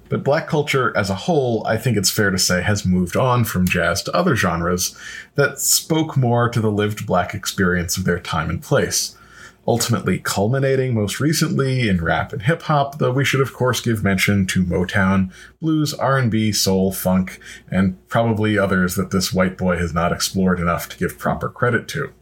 But 0.08 0.24
black 0.24 0.48
culture 0.48 0.96
as 0.96 1.10
a 1.10 1.16
whole, 1.16 1.66
I 1.66 1.78
think 1.78 1.98
it's 1.98 2.12
fair 2.12 2.30
to 2.30 2.38
say, 2.38 2.62
has 2.62 2.86
moved 2.86 3.16
on 3.16 3.44
from 3.44 3.68
jazz 3.68 4.04
to 4.04 4.16
other 4.16 4.36
genres 4.36 4.98
that 5.34 5.60
spoke 5.60 6.16
more 6.16 6.50
to 6.50 6.62
the 6.62 6.72
lived 6.72 7.08
black 7.08 7.34
experience 7.34 7.98
of 7.98 8.04
their 8.04 8.20
time 8.20 8.50
and 8.50 8.62
place 8.62 9.18
ultimately 9.68 10.20
culminating 10.20 10.94
most 10.94 11.20
recently 11.20 11.90
in 11.90 12.04
rap 12.04 12.32
and 12.32 12.44
hip 12.44 12.64
hop, 12.64 13.00
though 13.00 13.12
we 13.12 13.26
should 13.26 13.42
of 13.42 13.54
course 13.54 13.82
give 13.82 14.04
mention 14.04 14.46
to 14.48 14.64
Motown, 14.64 15.32
blues, 15.60 15.94
R&B, 15.94 16.52
soul, 16.52 16.92
funk, 16.92 17.40
and 17.70 18.08
probably 18.08 18.58
others 18.58 18.96
that 18.96 19.12
this 19.12 19.34
white 19.34 19.58
boy 19.58 19.78
has 19.78 19.94
not 19.94 20.12
explored 20.12 20.60
enough 20.60 20.88
to 20.90 20.98
give 20.98 21.18
proper 21.18 21.50
credit 21.50 21.88
to. 21.90 22.14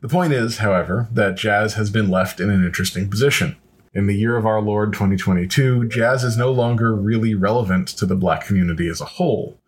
The 0.00 0.08
point 0.08 0.32
is, 0.32 0.58
however, 0.58 1.08
that 1.12 1.36
jazz 1.36 1.74
has 1.74 1.90
been 1.90 2.08
left 2.08 2.40
in 2.40 2.50
an 2.50 2.64
interesting 2.64 3.10
position. 3.10 3.56
In 3.98 4.06
the 4.06 4.14
year 4.14 4.36
of 4.36 4.46
our 4.46 4.62
Lord 4.62 4.92
2022, 4.92 5.88
jazz 5.88 6.22
is 6.22 6.36
no 6.36 6.52
longer 6.52 6.94
really 6.94 7.34
relevant 7.34 7.88
to 7.88 8.06
the 8.06 8.14
black 8.14 8.46
community 8.46 8.86
as 8.86 9.00
a 9.00 9.04
whole, 9.16 9.58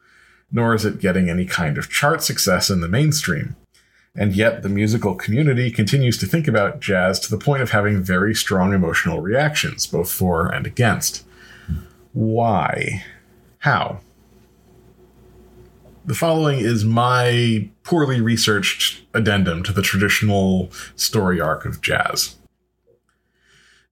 nor 0.52 0.72
is 0.72 0.84
it 0.84 1.00
getting 1.00 1.28
any 1.28 1.44
kind 1.44 1.76
of 1.76 1.90
chart 1.90 2.22
success 2.22 2.70
in 2.70 2.80
the 2.80 2.86
mainstream. 2.86 3.56
And 4.14 4.32
yet, 4.32 4.62
the 4.62 4.68
musical 4.68 5.16
community 5.16 5.72
continues 5.72 6.16
to 6.18 6.26
think 6.26 6.46
about 6.46 6.78
jazz 6.78 7.18
to 7.18 7.30
the 7.30 7.44
point 7.44 7.60
of 7.60 7.70
having 7.70 8.04
very 8.04 8.32
strong 8.32 8.72
emotional 8.72 9.20
reactions, 9.20 9.84
both 9.88 10.12
for 10.12 10.46
and 10.46 10.64
against. 10.64 11.26
Why? 12.12 13.04
How? 13.58 13.98
The 16.06 16.14
following 16.14 16.60
is 16.60 16.84
my 16.84 17.68
poorly 17.82 18.20
researched 18.20 19.02
addendum 19.12 19.64
to 19.64 19.72
the 19.72 19.82
traditional 19.82 20.70
story 20.94 21.40
arc 21.40 21.64
of 21.64 21.80
jazz. 21.80 22.36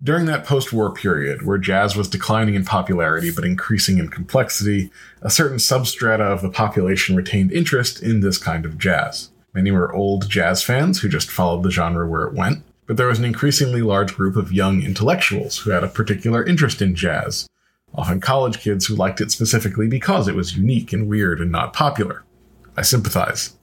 During 0.01 0.27
that 0.27 0.47
post 0.47 0.73
war 0.73 0.93
period, 0.93 1.45
where 1.45 1.59
jazz 1.59 1.97
was 1.97 2.09
declining 2.09 2.55
in 2.55 2.65
popularity 2.65 3.33
but 3.33 3.45
increasing 3.45 3.99
in 3.99 4.09
complexity, 4.09 4.93
a 5.23 5.31
certain 5.31 5.57
substrata 5.57 6.21
of 6.21 6.41
the 6.41 6.51
population 6.51 7.17
retained 7.17 7.51
interest 7.51 8.01
in 8.01 8.21
this 8.21 8.39
kind 8.39 8.65
of 8.65 8.79
jazz. 8.79 9.31
Many 9.55 9.73
were 9.73 9.93
old 9.93 10.31
jazz 10.31 10.63
fans 10.63 11.01
who 11.01 11.09
just 11.09 11.29
followed 11.29 11.65
the 11.65 11.73
genre 11.73 12.07
where 12.07 12.29
it 12.29 12.35
went, 12.35 12.63
but 12.87 12.97
there 12.97 13.09
was 13.09 13.19
an 13.19 13.25
increasingly 13.25 13.83
large 13.83 14.15
group 14.15 14.37
of 14.37 14.53
young 14.53 14.83
intellectuals 14.83 15.59
who 15.59 15.71
had 15.71 15.83
a 15.83 15.89
particular 15.89 16.45
interest 16.45 16.81
in 16.81 16.95
jazz, 16.95 17.49
often 17.93 18.21
college 18.21 18.61
kids 18.61 18.87
who 18.87 18.95
liked 18.95 19.21
it 19.21 19.33
specifically 19.33 19.89
because 19.89 20.29
it 20.29 20.37
was 20.37 20.57
unique 20.57 20.93
and 20.93 21.09
weird 21.09 21.41
and 21.41 21.51
not 21.51 21.73
popular. 21.73 22.23
I 22.77 22.83
sympathize. 22.83 23.57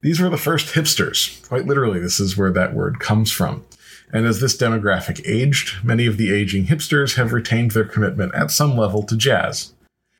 These 0.00 0.18
were 0.18 0.28
the 0.28 0.36
first 0.36 0.74
hipsters. 0.74 1.46
Quite 1.46 1.66
literally, 1.66 2.00
this 2.00 2.18
is 2.18 2.36
where 2.36 2.52
that 2.52 2.74
word 2.74 2.98
comes 2.98 3.30
from. 3.30 3.64
And 4.12 4.26
as 4.26 4.40
this 4.40 4.56
demographic 4.56 5.20
aged, 5.26 5.84
many 5.84 6.06
of 6.06 6.16
the 6.16 6.32
aging 6.32 6.66
hipsters 6.66 7.16
have 7.16 7.32
retained 7.32 7.72
their 7.72 7.84
commitment 7.84 8.34
at 8.34 8.50
some 8.50 8.76
level 8.76 9.02
to 9.02 9.16
jazz. 9.16 9.74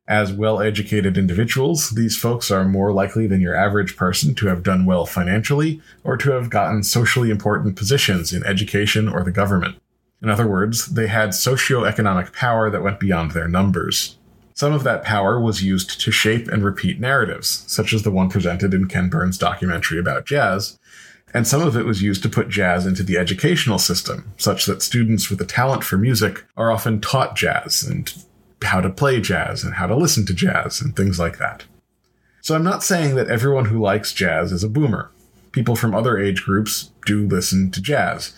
As 0.07 0.33
well 0.33 0.61
educated 0.61 1.19
individuals, 1.19 1.91
these 1.91 2.17
folks 2.17 2.51
are 2.51 2.65
more 2.65 2.93
likely 2.93 3.27
than 3.27 3.43
your 3.43 3.55
average 3.55 3.95
person 3.95 4.35
to 4.37 4.47
have 4.47 4.63
done 4.63 4.87
well 4.87 5.05
financially 5.05 5.83
or 6.03 6.17
to 6.17 6.31
have 6.31 6.49
gotten 6.49 6.83
socially 6.83 7.31
important 7.31 7.77
positions 7.77 8.33
in 8.33 8.43
education 8.45 9.09
or 9.09 9.23
the 9.23 9.31
government. 9.31 9.77
In 10.23 10.31
other 10.31 10.47
words, 10.47 10.87
they 10.87 11.09
had 11.09 11.35
socio-economic 11.35 12.33
power 12.33 12.71
that 12.71 12.83
went 12.83 12.99
beyond 12.99 13.33
their 13.33 13.49
numbers. 13.49 14.17
Some 14.55 14.73
of 14.73 14.83
that 14.85 15.05
power 15.05 15.39
was 15.39 15.63
used 15.63 16.01
to 16.01 16.11
shape 16.11 16.49
and 16.49 16.65
repeat 16.65 16.99
narratives, 16.99 17.63
such 17.69 17.93
as 17.93 18.03
the 18.03 18.11
one 18.11 18.29
presented 18.29 18.75
in 18.75 18.89
Ken 18.89 19.09
Burns' 19.09 19.39
documentary 19.39 19.99
about 19.99 20.27
jazz, 20.27 20.79
and 21.35 21.47
some 21.47 21.63
of 21.63 21.77
it 21.77 21.85
was 21.85 22.03
used 22.03 22.23
to 22.23 22.29
put 22.29 22.49
jazz 22.49 22.87
into 22.87 23.03
the 23.03 23.19
educational 23.19 23.79
system, 23.79 24.33
such 24.39 24.67
that 24.67 24.83
students 24.83 25.31
with 25.31 25.41
a 25.41 25.47
talent 25.47 25.85
for 25.85 25.99
music 25.99 26.45
are 26.57 26.71
often 26.71 27.01
taught 27.01 27.37
jazz 27.37 27.83
and 27.83 28.13
how 28.63 28.81
to 28.81 28.91
play 28.91 29.21
jazz 29.21 29.63
and 29.63 29.75
how 29.75 29.87
to 29.87 29.97
listen 29.97 30.27
to 30.27 30.35
jazz 30.35 30.81
and 30.81 30.97
things 30.97 31.19
like 31.19 31.39
that. 31.39 31.65
So 32.41 32.55
I'm 32.55 32.65
not 32.65 32.83
saying 32.83 33.15
that 33.17 33.29
everyone 33.29 33.67
who 33.67 33.79
likes 33.79 34.13
jazz 34.13 34.53
is 34.53 34.65
a 34.65 34.69
boomer. 34.69 35.11
People 35.53 35.77
from 35.77 35.95
other 35.95 36.19
age 36.19 36.45
groups 36.45 36.91
do 37.05 37.27
listen 37.27 37.71
to 37.73 37.81
jazz. 37.83 38.35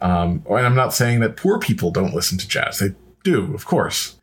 Um, 0.00 0.44
and 0.48 0.66
I'm 0.66 0.74
not 0.74 0.94
saying 0.94 1.20
that 1.20 1.36
poor 1.36 1.58
people 1.58 1.90
don't 1.90 2.14
listen 2.14 2.38
to 2.38 2.48
jazz. 2.48 2.78
They 2.78 2.94
do, 3.24 3.54
of 3.54 3.66
course. 3.66 4.18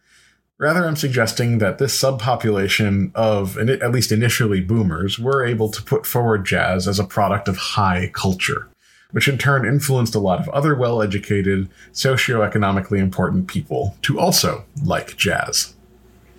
Rather, 0.60 0.86
I'm 0.86 0.98
suggesting 0.98 1.58
that 1.60 1.78
this 1.78 2.00
subpopulation 2.00 3.16
of, 3.16 3.58
at 3.58 3.92
least 3.92 4.12
initially, 4.12 4.62
boomers 4.62 5.18
were 5.18 5.44
able 5.44 5.70
to 5.70 5.82
put 5.82 6.06
forward 6.06 6.46
jazz 6.46 6.88
as 6.88 7.00
a 7.00 7.06
product 7.06 7.48
of 7.48 7.58
high 7.58 8.12
culture 8.13 8.70
which 9.12 9.28
in 9.28 9.38
turn 9.38 9.66
influenced 9.66 10.16
a 10.16 10.20
lot 10.20 10.39
of 10.39 10.50
other 10.50 10.75
well 10.75 11.01
educated, 11.01 11.70
socioeconomically 11.94 13.00
important 13.00 13.48
people 13.48 13.96
to 14.01 14.20
also 14.20 14.66
like 14.84 15.18
jazz. 15.18 15.74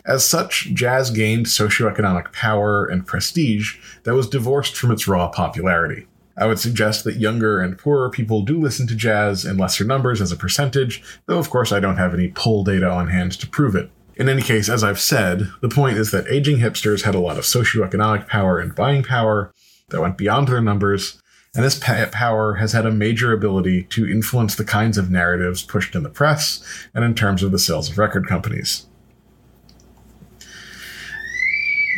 As 0.06 0.24
such, 0.24 0.70
jazz 0.72 1.10
gained 1.10 1.46
socioeconomic 1.46 2.32
power 2.32 2.86
and 2.86 3.06
prestige 3.06 3.78
that 4.04 4.14
was 4.14 4.28
divorced 4.28 4.76
from 4.76 4.90
its 4.90 5.06
raw 5.06 5.28
popularity. 5.28 6.06
I 6.36 6.46
would 6.46 6.58
suggest 6.58 7.04
that 7.04 7.16
younger 7.16 7.60
and 7.60 7.76
poorer 7.76 8.08
people 8.08 8.42
do 8.42 8.58
listen 8.58 8.86
to 8.86 8.94
jazz 8.94 9.44
in 9.44 9.58
lesser 9.58 9.84
numbers 9.84 10.22
as 10.22 10.32
a 10.32 10.36
percentage, 10.36 11.02
though 11.26 11.38
of 11.38 11.50
course 11.50 11.70
I 11.70 11.80
don't 11.80 11.98
have 11.98 12.14
any 12.14 12.30
poll 12.30 12.64
data 12.64 12.88
on 12.88 13.08
hand 13.08 13.32
to 13.32 13.46
prove 13.46 13.76
it. 13.76 13.90
In 14.20 14.28
any 14.28 14.42
case, 14.42 14.68
as 14.68 14.84
I've 14.84 15.00
said, 15.00 15.50
the 15.62 15.68
point 15.70 15.96
is 15.96 16.10
that 16.10 16.28
aging 16.28 16.58
hipsters 16.58 17.04
had 17.04 17.14
a 17.14 17.20
lot 17.20 17.38
of 17.38 17.44
socioeconomic 17.44 18.28
power 18.28 18.58
and 18.58 18.74
buying 18.74 19.02
power 19.02 19.50
that 19.88 20.02
went 20.02 20.18
beyond 20.18 20.46
their 20.46 20.60
numbers, 20.60 21.22
and 21.54 21.64
this 21.64 21.80
power 21.80 22.56
has 22.56 22.72
had 22.72 22.84
a 22.84 22.90
major 22.90 23.32
ability 23.32 23.84
to 23.84 24.06
influence 24.06 24.54
the 24.54 24.64
kinds 24.64 24.98
of 24.98 25.10
narratives 25.10 25.62
pushed 25.62 25.94
in 25.94 26.02
the 26.02 26.10
press 26.10 26.62
and 26.92 27.02
in 27.02 27.14
terms 27.14 27.42
of 27.42 27.50
the 27.50 27.58
sales 27.58 27.88
of 27.88 27.96
record 27.96 28.26
companies. 28.26 28.86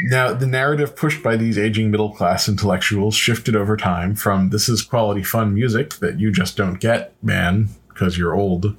Now, 0.04 0.32
the 0.32 0.46
narrative 0.46 0.94
pushed 0.94 1.24
by 1.24 1.34
these 1.34 1.58
aging 1.58 1.90
middle 1.90 2.10
class 2.10 2.48
intellectuals 2.48 3.16
shifted 3.16 3.56
over 3.56 3.76
time 3.76 4.14
from 4.14 4.50
this 4.50 4.68
is 4.68 4.82
quality 4.82 5.24
fun 5.24 5.54
music 5.54 5.94
that 5.94 6.20
you 6.20 6.30
just 6.30 6.56
don't 6.56 6.78
get, 6.78 7.14
man, 7.20 7.70
because 7.88 8.16
you're 8.16 8.36
old, 8.36 8.76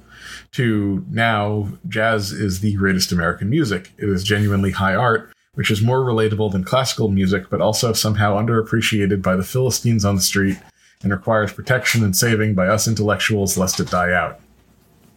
to 0.54 1.04
now 1.10 1.68
jazz 1.88 2.32
is 2.32 2.60
the 2.60 2.74
greatest 2.74 3.12
American 3.12 3.50
music. 3.50 3.92
It 3.98 4.08
is 4.08 4.24
genuinely 4.24 4.72
high 4.72 4.94
art 4.94 5.34
which 5.54 5.70
is 5.70 5.82
more 5.82 6.00
relatable 6.00 6.52
than 6.52 6.64
classical 6.64 7.08
music, 7.08 7.48
but 7.48 7.60
also 7.60 7.92
somehow 7.92 8.36
underappreciated 8.36 9.22
by 9.22 9.36
the 9.36 9.44
Philistines 9.44 10.04
on 10.04 10.16
the 10.16 10.22
street 10.22 10.58
and 11.02 11.12
requires 11.12 11.52
protection 11.52 12.04
and 12.04 12.16
saving 12.16 12.54
by 12.54 12.66
us 12.66 12.88
intellectuals 12.88 13.56
lest 13.56 13.80
it 13.80 13.90
die 13.90 14.12
out. 14.12 14.40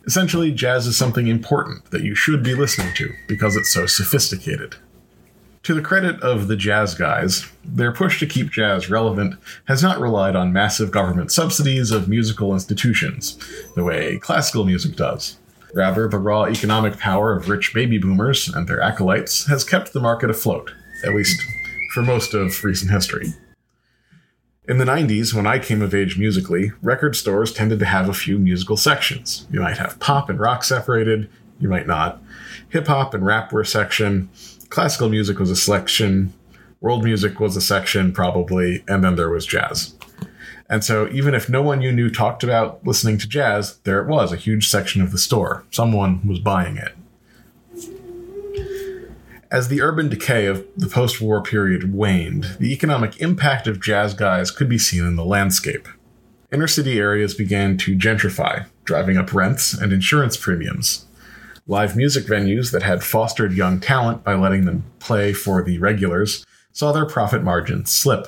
Essentially, 0.06 0.52
jazz 0.52 0.88
is 0.88 0.98
something 0.98 1.28
important 1.28 1.90
that 1.92 2.04
you 2.04 2.16
should 2.16 2.44
be 2.44 2.56
listening 2.56 2.94
to 2.96 3.14
because 3.28 3.56
it's 3.56 3.70
so 3.70 3.86
sophisticated. 3.86 4.76
To 5.68 5.74
the 5.74 5.82
credit 5.82 6.22
of 6.22 6.48
the 6.48 6.56
jazz 6.56 6.96
guys, 6.96 7.46
their 7.66 7.92
push 7.92 8.22
to 8.22 8.26
keep 8.26 8.52
jazz 8.52 8.90
relevant 8.90 9.36
has 9.66 9.84
not 9.84 10.00
relied 10.00 10.34
on 10.34 10.54
massive 10.54 10.92
government 10.92 11.30
subsidies 11.30 11.92
of 11.92 12.08
musical 12.08 12.54
institutions, 12.54 13.38
the 13.76 13.84
way 13.84 14.18
classical 14.18 14.64
music 14.64 14.96
does. 14.96 15.38
Rather, 15.74 16.08
the 16.08 16.20
raw 16.20 16.46
economic 16.46 16.98
power 16.98 17.36
of 17.36 17.50
rich 17.50 17.74
baby 17.74 17.98
boomers 17.98 18.48
and 18.48 18.66
their 18.66 18.80
acolytes 18.80 19.48
has 19.48 19.66
kept 19.66 19.92
the 19.92 20.00
market 20.00 20.30
afloat, 20.30 20.72
at 21.04 21.14
least 21.14 21.38
for 21.94 22.02
most 22.02 22.34
of 22.34 22.64
recent 22.64 22.90
history. 22.90 23.34
In 24.70 24.78
the 24.78 24.86
90s, 24.86 25.34
when 25.34 25.46
I 25.46 25.60
came 25.60 25.82
of 25.82 25.94
age 25.94 26.18
musically, 26.18 26.72
record 26.82 27.18
stores 27.18 27.52
tended 27.52 27.80
to 27.80 27.86
have 27.86 28.08
a 28.08 28.14
few 28.14 28.40
musical 28.40 28.78
sections. 28.78 29.46
You 29.52 29.60
might 29.60 29.80
have 29.80 30.00
pop 30.00 30.30
and 30.30 30.40
rock 30.40 30.64
separated, 30.64 31.30
you 31.60 31.68
might 31.68 31.88
not. 31.88 32.22
Hip 32.70 32.88
hop 32.88 33.14
and 33.14 33.26
rap 33.26 33.52
were 33.52 33.62
a 33.62 33.66
section, 33.66 34.30
classical 34.70 35.10
music 35.10 35.40
was 35.40 35.52
a 35.52 35.56
section, 35.56 36.34
world 36.82 37.04
music 37.04 37.40
was 37.40 37.56
a 37.56 37.62
section, 37.62 38.12
probably, 38.12 38.84
and 38.88 39.04
then 39.04 39.16
there 39.16 39.30
was 39.30 39.46
jazz. 39.46 39.96
And 40.70 40.84
so, 40.84 41.08
even 41.10 41.34
if 41.34 41.50
no 41.50 41.62
one 41.62 41.82
you 41.82 41.92
knew 41.92 42.10
talked 42.10 42.44
about 42.44 42.86
listening 42.86 43.18
to 43.20 43.28
jazz, 43.28 43.78
there 43.84 44.02
it 44.02 44.08
was, 44.08 44.34
a 44.34 44.38
huge 44.38 44.68
section 44.68 45.02
of 45.02 45.12
the 45.12 45.18
store. 45.18 45.64
Someone 45.72 46.28
was 46.28 46.40
buying 46.40 46.78
it. 46.78 46.94
As 49.50 49.70
the 49.70 49.82
urban 49.82 50.10
decay 50.10 50.46
of 50.46 50.68
the 50.76 50.88
post 50.88 51.22
war 51.22 51.42
period 51.42 51.94
waned, 51.94 52.58
the 52.60 52.74
economic 52.74 53.22
impact 53.22 53.66
of 53.66 53.82
jazz 53.82 54.14
guys 54.14 54.52
could 54.52 54.68
be 54.68 54.78
seen 54.78 55.06
in 55.06 55.16
the 55.16 55.24
landscape. 55.24 55.88
Inner 56.52 56.68
city 56.68 57.00
areas 57.00 57.34
began 57.34 57.78
to 57.78 57.96
gentrify, 57.96 58.66
driving 58.84 59.18
up 59.18 59.34
rents 59.34 59.74
and 59.74 59.94
insurance 59.94 60.36
premiums. 60.36 61.07
Live 61.70 61.98
music 61.98 62.26
venues 62.26 62.72
that 62.72 62.84
had 62.84 63.04
fostered 63.04 63.52
young 63.52 63.82
talent 63.82 64.24
by 64.24 64.36
letting 64.36 64.64
them 64.64 64.86
play 65.00 65.34
for 65.34 65.62
the 65.62 65.80
regulars 65.80 66.46
saw 66.72 66.94
their 66.94 67.06
profit 67.06 67.44
margins 67.44 67.92
slip. 67.92 68.28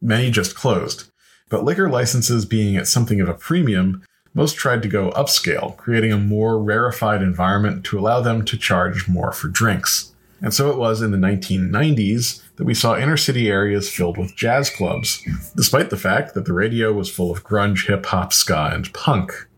Many 0.00 0.30
just 0.30 0.56
closed, 0.56 1.10
but 1.50 1.62
liquor 1.62 1.90
licenses 1.90 2.46
being 2.46 2.78
at 2.78 2.88
something 2.88 3.20
of 3.20 3.28
a 3.28 3.34
premium, 3.34 4.02
most 4.32 4.56
tried 4.56 4.80
to 4.80 4.88
go 4.88 5.10
upscale, 5.10 5.76
creating 5.76 6.10
a 6.10 6.16
more 6.16 6.58
rarefied 6.58 7.20
environment 7.20 7.84
to 7.84 7.98
allow 7.98 8.22
them 8.22 8.46
to 8.46 8.56
charge 8.56 9.06
more 9.06 9.30
for 9.30 9.48
drinks. 9.48 10.14
And 10.40 10.54
so 10.54 10.70
it 10.70 10.78
was 10.78 11.02
in 11.02 11.10
the 11.10 11.18
1990s 11.18 12.42
that 12.56 12.64
we 12.64 12.72
saw 12.72 12.96
inner 12.96 13.18
city 13.18 13.50
areas 13.50 13.90
filled 13.90 14.16
with 14.16 14.36
jazz 14.36 14.70
clubs, 14.70 15.22
despite 15.54 15.90
the 15.90 15.98
fact 15.98 16.32
that 16.32 16.46
the 16.46 16.54
radio 16.54 16.94
was 16.94 17.10
full 17.10 17.30
of 17.30 17.44
grunge, 17.44 17.88
hip 17.88 18.06
hop, 18.06 18.32
ska, 18.32 18.70
and 18.72 18.90
punk. 18.94 19.49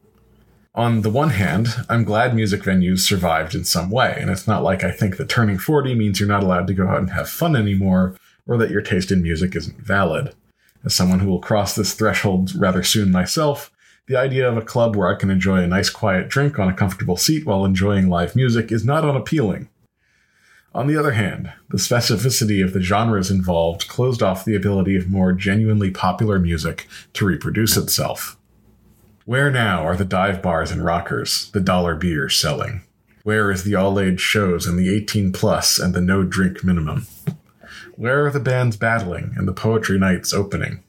On 0.75 1.03
the 1.03 1.11
one 1.11 1.31
hand, 1.31 1.69
I'm 1.91 2.03
glad 2.03 2.35
music 2.35 2.63
venues 2.63 3.01
survived 3.01 3.55
in 3.55 3.65
some 3.65 3.91
way, 3.91 4.17
and 4.19 4.31
it's 4.31 4.47
not 4.47 4.63
like 4.63 4.83
I 4.83 4.91
think 4.91 5.19
that 5.19 5.29
turning 5.29 5.59
40 5.59 5.95
means 5.95 6.19
you're 6.19 6.29
not 6.29 6.43
allowed 6.43 6.67
to 6.69 6.75
go 6.75 6.89
out 6.89 7.01
and 7.01 7.11
have 7.11 7.29
fun 7.29 7.55
anymore, 7.55 8.17
or 8.47 8.57
that 8.57 8.71
your 8.71 8.81
taste 8.81 9.13
in 9.13 9.23
music 9.23 9.55
isn't 9.55 9.77
valid. 9.77 10.35
As 10.83 10.95
someone 10.95 11.21
who 11.21 11.29
will 11.29 11.41
cross 11.41 11.75
this 11.75 11.93
threshold 11.93 12.55
rather 12.55 12.83
soon 12.83 13.13
myself, 13.13 13.71
the 14.07 14.17
idea 14.17 14.49
of 14.49 14.57
a 14.57 14.63
club 14.63 14.97
where 14.97 15.15
I 15.15 15.19
can 15.19 15.31
enjoy 15.31 15.59
a 15.59 15.67
nice 15.67 15.91
quiet 15.91 16.31
drink 16.31 16.59
on 16.59 16.71
a 16.71 16.75
comfortable 16.75 17.19
seat 17.19 17.45
while 17.45 17.67
enjoying 17.67 18.09
live 18.09 18.35
music 18.35 18.73
is 18.73 18.83
not 18.83 19.05
unappealing. 19.05 19.69
On 20.75 20.87
the 20.87 20.97
other 20.97 21.13
hand, 21.13 21.53
the 21.69 21.77
specificity 21.77 22.65
of 22.65 22.73
the 22.73 22.81
genres 22.81 23.31
involved 23.31 23.89
closed 23.89 24.23
off 24.23 24.47
the 24.47 24.57
ability 24.57 24.97
of 24.97 25.07
more 25.07 25.35
genuinely 25.35 25.91
popular 25.91 26.39
music 26.39 26.89
to 27.13 27.27
reproduce 27.27 27.77
itself. 27.77 28.39
Where 29.25 29.53
now 29.53 29.87
are 29.87 29.95
the 29.97 30.05
dive 30.05 30.43
bars 30.43 30.73
and 30.73 30.85
rockers, 30.85 31.49
the 31.53 31.61
dollar 31.61 31.95
beer 31.95 32.29
selling? 32.29 32.83
Where 33.23 33.53
is 33.53 33.63
the 33.63 33.77
all 33.77 34.01
age 34.01 34.21
shows 34.21 34.67
and 34.67 34.77
the 34.77 34.93
18 34.93 35.33
plus 35.33 35.79
and 35.79 35.95
the 35.95 36.01
no 36.01 36.25
drink 36.25 36.65
minimum? 36.65 37.07
Where 37.95 38.27
are 38.27 38.33
the 38.33 38.41
bands 38.41 38.77
battling 38.77 39.35
and 39.37 39.47
the 39.47 39.53
poetry 39.53 39.97
nights 39.97 40.33
opening? 40.33 40.83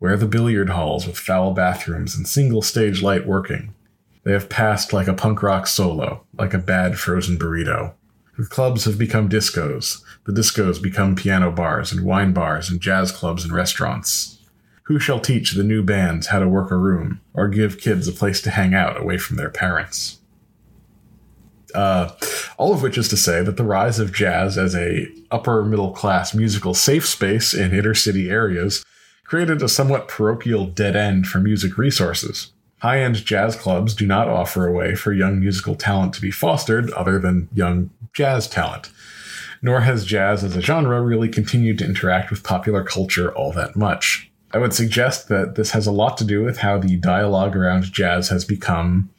Where 0.00 0.18
the 0.18 0.26
billiard 0.26 0.68
halls 0.68 1.06
with 1.06 1.16
foul 1.16 1.54
bathrooms 1.54 2.14
and 2.14 2.28
single 2.28 2.60
stage 2.60 3.00
light 3.00 3.26
working? 3.26 3.74
They 4.22 4.32
have 4.32 4.50
passed 4.50 4.92
like 4.92 5.08
a 5.08 5.14
punk 5.14 5.42
rock 5.42 5.66
solo, 5.66 6.24
like 6.38 6.52
a 6.52 6.58
bad 6.58 6.98
frozen 6.98 7.38
burrito. 7.38 7.94
The 8.36 8.44
clubs 8.44 8.84
have 8.84 8.98
become 8.98 9.30
discos. 9.30 10.02
The 10.26 10.32
discos 10.32 10.80
become 10.80 11.16
piano 11.16 11.50
bars 11.50 11.90
and 11.90 12.04
wine 12.04 12.34
bars 12.34 12.68
and 12.68 12.82
jazz 12.82 13.10
clubs 13.12 13.44
and 13.44 13.52
restaurants. 13.52 14.37
Who 14.88 14.98
shall 14.98 15.20
teach 15.20 15.52
the 15.52 15.62
new 15.62 15.82
bands 15.82 16.28
how 16.28 16.38
to 16.38 16.48
work 16.48 16.70
a 16.70 16.76
room 16.76 17.20
or 17.34 17.46
give 17.46 17.78
kids 17.78 18.08
a 18.08 18.12
place 18.12 18.40
to 18.40 18.50
hang 18.50 18.72
out 18.72 18.98
away 18.98 19.18
from 19.18 19.36
their 19.36 19.50
parents? 19.50 20.18
Uh, 21.74 22.12
all 22.56 22.72
of 22.72 22.80
which 22.80 22.96
is 22.96 23.06
to 23.08 23.16
say 23.18 23.42
that 23.42 23.58
the 23.58 23.64
rise 23.64 23.98
of 23.98 24.14
jazz 24.14 24.56
as 24.56 24.74
a 24.74 25.06
upper 25.30 25.62
middle 25.62 25.90
class 25.90 26.32
musical 26.32 26.72
safe 26.72 27.06
space 27.06 27.52
in 27.52 27.74
inner 27.74 27.92
city 27.92 28.30
areas 28.30 28.82
created 29.24 29.60
a 29.60 29.68
somewhat 29.68 30.08
parochial 30.08 30.64
dead 30.64 30.96
end 30.96 31.26
for 31.26 31.38
music 31.38 31.76
resources. 31.76 32.52
High 32.78 33.02
end 33.02 33.16
jazz 33.26 33.56
clubs 33.56 33.94
do 33.94 34.06
not 34.06 34.28
offer 34.28 34.66
a 34.66 34.72
way 34.72 34.94
for 34.94 35.12
young 35.12 35.38
musical 35.38 35.74
talent 35.74 36.14
to 36.14 36.22
be 36.22 36.30
fostered 36.30 36.90
other 36.92 37.18
than 37.18 37.50
young 37.52 37.90
jazz 38.14 38.48
talent. 38.48 38.88
Nor 39.60 39.80
has 39.80 40.06
jazz 40.06 40.42
as 40.42 40.56
a 40.56 40.62
genre 40.62 41.02
really 41.02 41.28
continued 41.28 41.76
to 41.80 41.84
interact 41.84 42.30
with 42.30 42.42
popular 42.42 42.82
culture 42.82 43.30
all 43.34 43.52
that 43.52 43.76
much. 43.76 44.27
I 44.52 44.58
would 44.58 44.72
suggest 44.72 45.28
that 45.28 45.54
this 45.56 45.72
has 45.72 45.86
a 45.86 45.92
lot 45.92 46.16
to 46.18 46.24
do 46.24 46.42
with 46.42 46.58
how 46.58 46.78
the 46.78 46.96
dialogue 46.96 47.56
around 47.56 47.92
jazz 47.92 48.28
has 48.28 48.44
become 48.44 49.10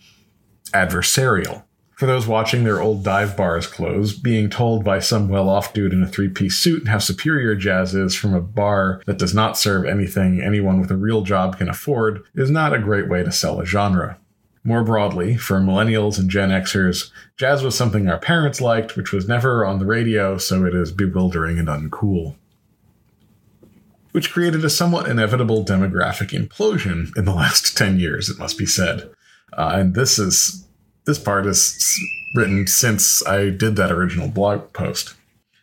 adversarial 0.73 1.63
for 1.99 2.05
those 2.05 2.25
watching 2.25 2.63
their 2.63 2.81
old 2.81 3.03
dive 3.03 3.35
bars 3.35 3.67
close, 3.67 4.13
being 4.13 4.49
told 4.49 4.85
by 4.85 4.99
some 4.99 5.27
well 5.27 5.49
off 5.49 5.73
dude 5.73 5.91
in 5.91 6.01
a 6.01 6.07
three 6.07 6.29
piece 6.29 6.55
suit 6.55 6.87
how 6.87 6.97
superior 6.97 7.55
jazz 7.55 7.93
is 7.93 8.15
from 8.15 8.33
a 8.33 8.39
bar 8.39 9.01
that 9.05 9.17
does 9.17 9.33
not 9.33 9.57
serve 9.57 9.83
anything 9.83 10.41
anyone 10.41 10.79
with 10.79 10.89
a 10.91 10.95
real 10.95 11.23
job 11.23 11.57
can 11.57 11.67
afford 11.67 12.23
is 12.35 12.49
not 12.49 12.73
a 12.73 12.79
great 12.79 13.09
way 13.09 13.21
to 13.21 13.33
sell 13.33 13.59
a 13.59 13.65
genre. 13.65 14.17
More 14.63 14.81
broadly, 14.81 15.35
for 15.35 15.59
millennials 15.59 16.17
and 16.17 16.29
Gen 16.29 16.51
Xers, 16.51 17.11
jazz 17.35 17.63
was 17.63 17.75
something 17.75 18.07
our 18.07 18.17
parents 18.17 18.61
liked, 18.61 18.95
which 18.95 19.11
was 19.11 19.27
never 19.27 19.65
on 19.65 19.79
the 19.79 19.85
radio, 19.85 20.37
so 20.37 20.63
it 20.63 20.73
is 20.73 20.93
bewildering 20.93 21.59
and 21.59 21.67
uncool. 21.67 22.35
Which 24.11 24.31
created 24.31 24.65
a 24.65 24.69
somewhat 24.69 25.07
inevitable 25.07 25.63
demographic 25.63 26.29
implosion 26.29 27.15
in 27.15 27.25
the 27.25 27.33
last 27.33 27.77
10 27.77 27.99
years, 27.99 28.29
it 28.29 28.39
must 28.39 28.57
be 28.57 28.65
said. 28.65 29.09
Uh, 29.53 29.71
and 29.75 29.95
this 29.95 30.19
is 30.19 30.65
this 31.05 31.19
part 31.19 31.47
is 31.47 31.99
written 32.35 32.67
since 32.67 33.25
I 33.25 33.49
did 33.49 33.75
that 33.77 33.91
original 33.91 34.27
blog 34.27 34.73
post. 34.73 35.15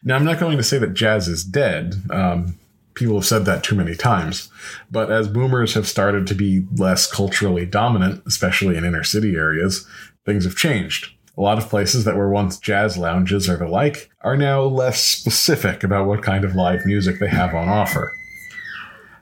Now, 0.03 0.17
I'm 0.17 0.25
not 0.25 0.41
going 0.41 0.57
to 0.57 0.63
say 0.63 0.79
that 0.79 0.95
jazz 0.95 1.29
is 1.29 1.45
dead. 1.45 1.95
Um, 2.11 2.59
people 2.95 3.17
have 3.17 3.27
said 3.27 3.45
that 3.45 3.63
too 3.63 3.77
many 3.77 3.95
times. 3.95 4.51
But 4.91 5.13
as 5.13 5.29
boomers 5.29 5.75
have 5.75 5.87
started 5.87 6.27
to 6.27 6.35
be 6.35 6.67
less 6.77 7.11
culturally 7.11 7.67
dominant, 7.67 8.23
especially 8.27 8.77
in 8.77 8.85
inner 8.85 9.05
city 9.05 9.37
areas, 9.37 9.87
things 10.25 10.45
have 10.45 10.57
changed. 10.57 11.13
A 11.39 11.43
lot 11.43 11.59
of 11.59 11.69
places 11.69 12.05
that 12.05 12.17
were 12.17 12.31
once 12.31 12.59
jazz 12.59 12.97
lounges 12.97 13.49
or 13.49 13.57
the 13.57 13.69
like 13.69 14.11
are 14.23 14.37
now 14.37 14.63
less 14.63 15.03
specific 15.03 15.85
about 15.85 16.07
what 16.07 16.23
kind 16.23 16.45
of 16.45 16.55
live 16.55 16.87
music 16.87 17.21
they 17.21 17.29
have 17.29 17.55
on 17.55 17.69
offer. 17.69 18.13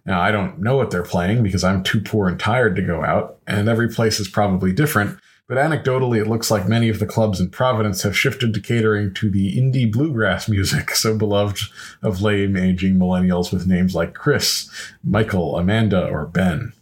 Now, 0.06 0.20
I 0.20 0.30
don't 0.30 0.58
know 0.60 0.76
what 0.76 0.90
they're 0.90 1.02
playing 1.02 1.42
because 1.42 1.64
I'm 1.64 1.82
too 1.82 2.00
poor 2.00 2.28
and 2.28 2.38
tired 2.38 2.76
to 2.76 2.82
go 2.82 3.02
out, 3.02 3.38
and 3.46 3.68
every 3.68 3.88
place 3.88 4.20
is 4.20 4.28
probably 4.28 4.72
different, 4.72 5.18
but 5.46 5.58
anecdotally, 5.58 6.20
it 6.20 6.26
looks 6.26 6.50
like 6.50 6.68
many 6.68 6.88
of 6.88 6.98
the 6.98 7.06
clubs 7.06 7.38
in 7.38 7.50
Providence 7.50 8.02
have 8.02 8.16
shifted 8.16 8.54
to 8.54 8.60
catering 8.60 9.12
to 9.14 9.30
the 9.30 9.58
indie 9.58 9.90
bluegrass 9.90 10.48
music 10.48 10.90
so 10.94 11.16
beloved 11.16 11.60
of 12.02 12.22
lame 12.22 12.56
aging 12.56 12.94
millennials 12.94 13.52
with 13.52 13.66
names 13.66 13.94
like 13.94 14.14
Chris, 14.14 14.70
Michael, 15.02 15.58
Amanda, 15.58 16.06
or 16.06 16.26
Ben. 16.26 16.72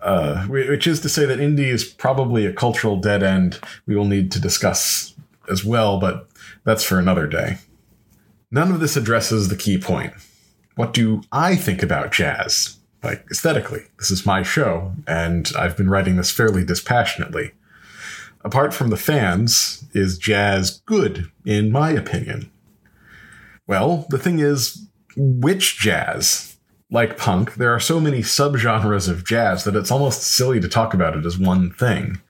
Uh, 0.00 0.46
which 0.46 0.86
is 0.86 1.00
to 1.00 1.08
say 1.08 1.24
that 1.24 1.38
indie 1.38 1.68
is 1.68 1.84
probably 1.84 2.44
a 2.44 2.52
cultural 2.52 2.96
dead 2.96 3.22
end 3.22 3.60
we 3.86 3.94
will 3.94 4.04
need 4.04 4.32
to 4.32 4.40
discuss 4.40 5.14
as 5.48 5.64
well, 5.64 6.00
but 6.00 6.28
that's 6.64 6.82
for 6.82 6.98
another 6.98 7.26
day. 7.26 7.58
None 8.50 8.72
of 8.72 8.80
this 8.80 8.96
addresses 8.96 9.48
the 9.48 9.56
key 9.56 9.78
point. 9.78 10.12
What 10.76 10.92
do 10.92 11.22
I 11.30 11.56
think 11.56 11.82
about 11.82 12.12
jazz? 12.12 12.78
like 13.02 13.24
aesthetically. 13.30 13.82
This 13.98 14.10
is 14.10 14.26
my 14.26 14.42
show, 14.42 14.92
and 15.06 15.50
I've 15.58 15.76
been 15.76 15.90
writing 15.90 16.16
this 16.16 16.30
fairly 16.30 16.64
dispassionately. 16.64 17.52
Apart 18.44 18.74
from 18.74 18.90
the 18.90 18.96
fans, 18.96 19.84
is 19.92 20.18
jazz 20.18 20.82
good, 20.86 21.30
in 21.44 21.70
my 21.70 21.90
opinion? 21.90 22.50
Well, 23.66 24.06
the 24.10 24.18
thing 24.18 24.38
is, 24.38 24.86
which 25.16 25.78
jazz? 25.78 26.56
Like 26.90 27.16
punk, 27.16 27.54
there 27.54 27.72
are 27.72 27.80
so 27.80 28.00
many 28.00 28.20
subgenres 28.20 29.08
of 29.08 29.24
jazz 29.24 29.64
that 29.64 29.76
it's 29.76 29.90
almost 29.90 30.22
silly 30.22 30.60
to 30.60 30.68
talk 30.68 30.92
about 30.92 31.16
it 31.16 31.24
as 31.24 31.38
one 31.38 31.70
thing. 31.72 32.20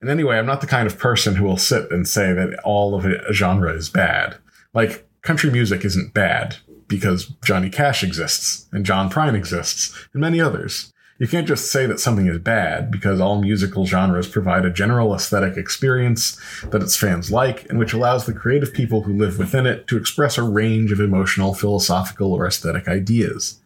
And 0.00 0.10
anyway, 0.10 0.38
I'm 0.38 0.46
not 0.46 0.60
the 0.60 0.66
kind 0.66 0.86
of 0.86 0.98
person 0.98 1.36
who 1.36 1.44
will 1.44 1.56
sit 1.56 1.90
and 1.90 2.06
say 2.06 2.32
that 2.32 2.58
all 2.64 2.94
of 2.94 3.04
a 3.04 3.32
genre 3.32 3.72
is 3.72 3.88
bad. 3.88 4.36
Like, 4.74 5.06
country 5.22 5.50
music 5.50 5.84
isn't 5.84 6.14
bad 6.14 6.56
because 6.88 7.26
Johnny 7.44 7.70
Cash 7.70 8.02
exists 8.02 8.66
and 8.72 8.84
John 8.84 9.10
Prine 9.10 9.34
exists 9.34 9.94
and 10.12 10.20
many 10.20 10.40
others. 10.40 10.92
You 11.18 11.26
can't 11.26 11.48
just 11.48 11.72
say 11.72 11.84
that 11.86 11.98
something 11.98 12.28
is 12.28 12.38
bad 12.38 12.92
because 12.92 13.20
all 13.20 13.40
musical 13.40 13.84
genres 13.84 14.28
provide 14.28 14.64
a 14.64 14.70
general 14.70 15.12
aesthetic 15.12 15.56
experience 15.56 16.40
that 16.62 16.82
its 16.82 16.96
fans 16.96 17.32
like 17.32 17.68
and 17.68 17.78
which 17.78 17.92
allows 17.92 18.24
the 18.24 18.32
creative 18.32 18.72
people 18.72 19.02
who 19.02 19.12
live 19.12 19.36
within 19.36 19.66
it 19.66 19.88
to 19.88 19.96
express 19.96 20.38
a 20.38 20.44
range 20.44 20.92
of 20.92 21.00
emotional, 21.00 21.54
philosophical, 21.54 22.32
or 22.32 22.46
aesthetic 22.46 22.86
ideas. 22.86 23.60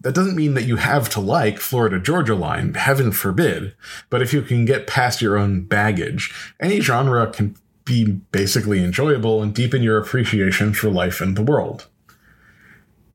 That 0.00 0.14
doesn't 0.14 0.36
mean 0.36 0.54
that 0.54 0.64
you 0.64 0.76
have 0.76 1.10
to 1.10 1.20
like 1.20 1.58
Florida 1.58 1.98
Georgia 2.00 2.34
Line, 2.34 2.72
heaven 2.72 3.12
forbid, 3.12 3.74
but 4.08 4.22
if 4.22 4.32
you 4.32 4.40
can 4.40 4.64
get 4.64 4.86
past 4.86 5.20
your 5.20 5.36
own 5.36 5.62
baggage, 5.62 6.32
any 6.58 6.80
genre 6.80 7.30
can 7.30 7.54
be 7.84 8.04
basically 8.04 8.82
enjoyable 8.82 9.42
and 9.42 9.54
deepen 9.54 9.82
your 9.82 9.98
appreciation 9.98 10.72
for 10.72 10.88
life 10.88 11.20
and 11.20 11.36
the 11.36 11.42
world. 11.42 11.88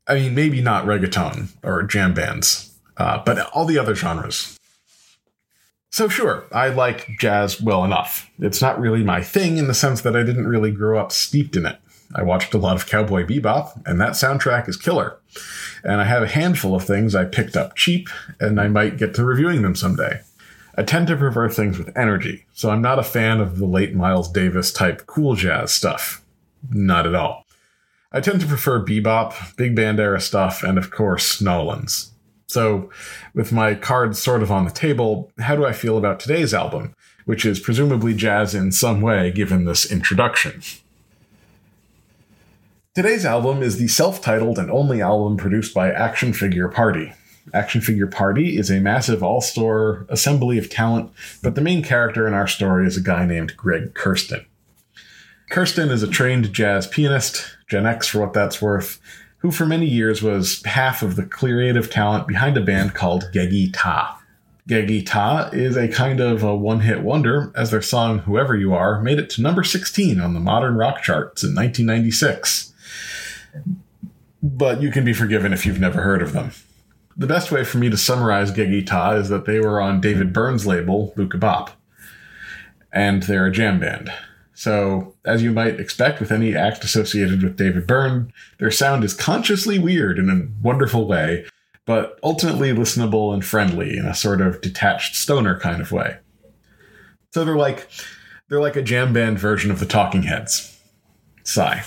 I 0.07 0.15
mean, 0.15 0.35
maybe 0.35 0.61
not 0.61 0.85
reggaeton 0.85 1.49
or 1.63 1.83
jam 1.83 2.13
bands, 2.13 2.73
uh, 2.95 3.21
but 3.25 3.39
all 3.51 3.65
the 3.65 3.77
other 3.77 3.95
genres. 3.95 4.57
So, 5.91 6.07
sure, 6.07 6.45
I 6.51 6.69
like 6.69 7.09
jazz 7.19 7.61
well 7.61 7.83
enough. 7.83 8.29
It's 8.39 8.61
not 8.61 8.79
really 8.79 9.03
my 9.03 9.23
thing 9.23 9.57
in 9.57 9.67
the 9.67 9.73
sense 9.73 10.01
that 10.01 10.15
I 10.15 10.23
didn't 10.23 10.47
really 10.47 10.71
grow 10.71 10.99
up 10.99 11.11
steeped 11.11 11.55
in 11.55 11.65
it. 11.65 11.79
I 12.13 12.23
watched 12.23 12.53
a 12.53 12.57
lot 12.57 12.75
of 12.75 12.85
Cowboy 12.85 13.25
Bebop, 13.25 13.81
and 13.85 13.99
that 13.99 14.11
soundtrack 14.11 14.69
is 14.69 14.77
killer. 14.77 15.17
And 15.83 15.99
I 15.99 16.05
have 16.05 16.23
a 16.23 16.27
handful 16.27 16.75
of 16.75 16.85
things 16.85 17.15
I 17.15 17.25
picked 17.25 17.57
up 17.57 17.75
cheap, 17.75 18.09
and 18.39 18.61
I 18.61 18.67
might 18.67 18.97
get 18.97 19.13
to 19.15 19.25
reviewing 19.25 19.61
them 19.61 19.75
someday. 19.75 20.21
I 20.75 20.83
tend 20.83 21.07
to 21.07 21.17
prefer 21.17 21.49
things 21.49 21.77
with 21.77 21.97
energy, 21.97 22.45
so 22.53 22.69
I'm 22.69 22.81
not 22.81 22.99
a 22.99 23.03
fan 23.03 23.39
of 23.39 23.57
the 23.57 23.65
late 23.65 23.95
Miles 23.95 24.31
Davis 24.31 24.71
type 24.71 25.07
cool 25.07 25.35
jazz 25.35 25.71
stuff. 25.71 26.23
Not 26.69 27.07
at 27.07 27.15
all. 27.15 27.46
I 28.11 28.21
tend 28.21 28.39
to 28.41 28.47
prefer 28.47 28.83
bebop, 28.83 29.55
big 29.57 29.75
band 29.75 29.99
era 29.99 30.21
stuff, 30.21 30.63
and 30.63 30.77
of 30.77 30.91
course, 30.91 31.41
Nolans. 31.41 32.11
So, 32.47 32.89
with 33.33 33.51
my 33.51 33.75
cards 33.75 34.21
sort 34.21 34.41
of 34.41 34.51
on 34.51 34.63
the 34.63 34.71
table, 34.71 35.29
how 35.39 35.57
do 35.57 35.65
I 35.65 35.73
feel 35.73 35.97
about 35.97 36.19
today's 36.19 36.53
album, 36.53 36.95
which 37.25 37.45
is 37.45 37.59
presumably 37.59 38.13
jazz 38.13 38.55
in 38.55 38.71
some 38.71 39.01
way 39.01 39.31
given 39.31 39.65
this 39.65 39.91
introduction? 39.91 40.61
Today's 42.95 43.25
album 43.25 43.61
is 43.61 43.77
the 43.77 43.89
self 43.89 44.21
titled 44.21 44.57
and 44.57 44.71
only 44.71 45.01
album 45.01 45.35
produced 45.35 45.73
by 45.73 45.91
Action 45.91 46.31
Figure 46.31 46.69
Party. 46.69 47.13
Action 47.53 47.81
Figure 47.81 48.07
Party 48.07 48.57
is 48.57 48.71
a 48.71 48.79
massive 48.79 49.21
all 49.21 49.41
star 49.41 50.05
assembly 50.07 50.57
of 50.57 50.69
talent, 50.69 51.11
but 51.43 51.55
the 51.55 51.61
main 51.61 51.83
character 51.83 52.25
in 52.25 52.33
our 52.33 52.47
story 52.47 52.87
is 52.87 52.95
a 52.95 53.01
guy 53.01 53.25
named 53.25 53.57
Greg 53.57 53.93
Kurstin. 53.93 54.45
Kurstin 55.51 55.91
is 55.91 56.03
a 56.03 56.07
trained 56.07 56.53
jazz 56.53 56.87
pianist, 56.87 57.56
Gen 57.67 57.85
X 57.85 58.07
for 58.07 58.19
what 58.19 58.33
that's 58.33 58.61
worth, 58.61 58.99
who 59.39 59.51
for 59.51 59.65
many 59.65 59.85
years 59.85 60.23
was 60.23 60.63
half 60.63 61.03
of 61.03 61.15
the 61.15 61.25
creative 61.25 61.89
talent 61.89 62.27
behind 62.27 62.57
a 62.57 62.61
band 62.61 62.93
called 62.93 63.29
Geggy 63.33 63.71
Tah. 63.73 64.17
Geggy 64.67 65.05
Tah 65.05 65.49
is 65.53 65.77
a 65.77 65.87
kind 65.87 66.19
of 66.19 66.43
a 66.43 66.55
one 66.55 66.81
hit 66.81 67.01
wonder, 67.01 67.51
as 67.55 67.71
their 67.71 67.81
song 67.81 68.19
Whoever 68.19 68.55
You 68.55 68.73
Are 68.73 69.01
made 69.01 69.19
it 69.19 69.29
to 69.31 69.41
number 69.41 69.63
16 69.63 70.19
on 70.19 70.33
the 70.33 70.39
modern 70.39 70.75
rock 70.75 71.01
charts 71.01 71.43
in 71.43 71.55
1996. 71.55 72.73
But 74.43 74.81
you 74.81 74.91
can 74.91 75.05
be 75.05 75.13
forgiven 75.13 75.53
if 75.53 75.65
you've 75.65 75.79
never 75.79 76.01
heard 76.01 76.21
of 76.21 76.33
them. 76.33 76.51
The 77.15 77.27
best 77.27 77.51
way 77.51 77.63
for 77.63 77.77
me 77.77 77.89
to 77.89 77.97
summarize 77.97 78.51
Geggy 78.51 78.85
Tah 78.85 79.13
is 79.13 79.29
that 79.29 79.45
they 79.45 79.59
were 79.59 79.81
on 79.81 80.01
David 80.01 80.33
Byrne's 80.33 80.67
label, 80.67 81.13
Luaka 81.17 81.39
Bop, 81.39 81.71
and 82.91 83.23
they're 83.23 83.47
a 83.47 83.51
jam 83.51 83.79
band. 83.79 84.11
So, 84.57 85.13
as 85.23 85.43
you 85.43 85.51
might 85.51 85.79
expect 85.79 86.19
with 86.19 86.31
any 86.31 86.55
act 86.55 86.83
associated 86.83 87.43
with 87.43 87.57
David 87.57 87.85
Byrne, 87.85 88.33
their 88.57 88.71
sound 88.71 89.03
is 89.03 89.13
consciously 89.13 89.77
weird 89.77 90.17
in 90.17 90.31
a 90.31 90.47
wonderful 90.65 91.07
way, 91.07 91.45
but 91.85 92.17
ultimately 92.23 92.73
listenable 92.73 93.31
and 93.35 93.45
friendly 93.45 93.95
in 93.95 94.07
a 94.07 94.15
sort 94.15 94.41
of 94.41 94.59
detached 94.59 95.15
stoner 95.15 95.59
kind 95.59 95.79
of 95.79 95.91
way. 95.91 96.17
So 97.35 97.45
they're 97.45 97.55
like 97.55 97.87
they're 98.49 98.59
like 98.59 98.75
a 98.75 98.81
jam 98.81 99.13
band 99.13 99.37
version 99.37 99.69
of 99.69 99.79
the 99.79 99.85
Talking 99.85 100.23
Heads. 100.23 100.81
Sigh. 101.43 101.83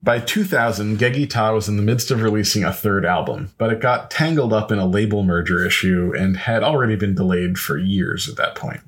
By 0.00 0.20
2000, 0.20 0.96
Geggy 0.96 1.28
Tah 1.28 1.54
was 1.54 1.68
in 1.68 1.76
the 1.76 1.82
midst 1.82 2.12
of 2.12 2.22
releasing 2.22 2.62
a 2.62 2.72
third 2.72 3.04
album, 3.04 3.52
but 3.58 3.72
it 3.72 3.80
got 3.80 4.12
tangled 4.12 4.52
up 4.52 4.70
in 4.70 4.78
a 4.78 4.86
label 4.86 5.24
merger 5.24 5.66
issue 5.66 6.12
and 6.16 6.36
had 6.36 6.62
already 6.62 6.94
been 6.94 7.16
delayed 7.16 7.58
for 7.58 7.78
years 7.78 8.28
at 8.28 8.36
that 8.36 8.54
point. 8.54 8.82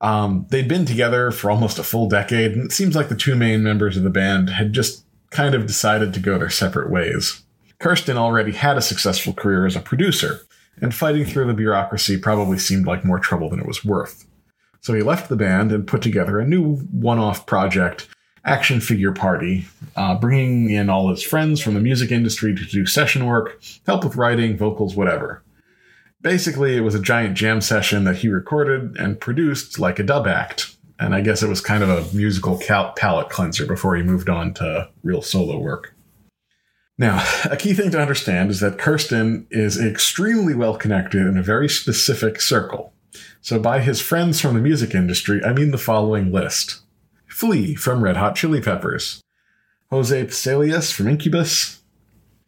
Um, 0.00 0.46
they'd 0.50 0.68
been 0.68 0.84
together 0.84 1.30
for 1.30 1.50
almost 1.50 1.78
a 1.78 1.84
full 1.84 2.08
decade, 2.08 2.52
and 2.52 2.64
it 2.64 2.72
seems 2.72 2.94
like 2.94 3.08
the 3.08 3.16
two 3.16 3.34
main 3.34 3.62
members 3.62 3.96
of 3.96 4.04
the 4.04 4.10
band 4.10 4.50
had 4.50 4.72
just 4.72 5.04
kind 5.30 5.54
of 5.54 5.66
decided 5.66 6.14
to 6.14 6.20
go 6.20 6.38
their 6.38 6.50
separate 6.50 6.90
ways. 6.90 7.42
Kurstin 7.80 8.16
already 8.16 8.52
had 8.52 8.76
a 8.76 8.82
successful 8.82 9.32
career 9.32 9.66
as 9.66 9.76
a 9.76 9.80
producer, 9.80 10.40
and 10.80 10.94
fighting 10.94 11.24
through 11.24 11.46
the 11.46 11.54
bureaucracy 11.54 12.16
probably 12.16 12.58
seemed 12.58 12.86
like 12.86 13.04
more 13.04 13.18
trouble 13.18 13.50
than 13.50 13.60
it 13.60 13.66
was 13.66 13.84
worth. 13.84 14.26
So 14.80 14.94
he 14.94 15.02
left 15.02 15.28
the 15.28 15.36
band 15.36 15.72
and 15.72 15.86
put 15.86 16.02
together 16.02 16.38
a 16.38 16.46
new 16.46 16.76
one 16.76 17.18
off 17.18 17.46
project, 17.46 18.08
Action 18.44 18.80
Figure 18.80 19.12
Party, 19.12 19.66
uh, 19.96 20.14
bringing 20.14 20.70
in 20.70 20.88
all 20.88 21.10
his 21.10 21.22
friends 21.22 21.60
from 21.60 21.74
the 21.74 21.80
music 21.80 22.12
industry 22.12 22.54
to 22.54 22.64
do 22.64 22.86
session 22.86 23.26
work, 23.26 23.60
help 23.86 24.04
with 24.04 24.16
writing, 24.16 24.56
vocals, 24.56 24.94
whatever. 24.94 25.42
Basically, 26.20 26.76
it 26.76 26.80
was 26.80 26.94
a 26.94 27.00
giant 27.00 27.36
jam 27.36 27.60
session 27.60 28.04
that 28.04 28.16
he 28.16 28.28
recorded 28.28 28.96
and 28.98 29.20
produced 29.20 29.78
like 29.78 29.98
a 29.98 30.02
dub 30.02 30.26
act. 30.26 30.74
And 30.98 31.14
I 31.14 31.20
guess 31.20 31.42
it 31.42 31.48
was 31.48 31.60
kind 31.60 31.84
of 31.84 31.90
a 31.90 32.16
musical 32.16 32.58
cal- 32.58 32.92
palate 32.94 33.30
cleanser 33.30 33.66
before 33.66 33.94
he 33.94 34.02
moved 34.02 34.28
on 34.28 34.52
to 34.54 34.90
real 35.04 35.22
solo 35.22 35.58
work. 35.58 35.94
Now, 36.98 37.24
a 37.48 37.56
key 37.56 37.72
thing 37.72 37.92
to 37.92 38.00
understand 38.00 38.50
is 38.50 38.58
that 38.58 38.78
Kurstin 38.78 39.46
is 39.52 39.80
extremely 39.80 40.54
well 40.54 40.76
connected 40.76 41.24
in 41.24 41.38
a 41.38 41.42
very 41.42 41.68
specific 41.68 42.40
circle. 42.40 42.92
So, 43.40 43.60
by 43.60 43.80
his 43.80 44.00
friends 44.00 44.40
from 44.40 44.54
the 44.54 44.60
music 44.60 44.96
industry, 44.96 45.40
I 45.44 45.52
mean 45.52 45.70
the 45.70 45.78
following 45.78 46.32
list 46.32 46.80
Flea 47.28 47.76
from 47.76 48.02
Red 48.02 48.16
Hot 48.16 48.34
Chili 48.34 48.60
Peppers, 48.60 49.22
Jose 49.90 50.26
Pasillas 50.26 50.92
from 50.92 51.06
Incubus, 51.06 51.78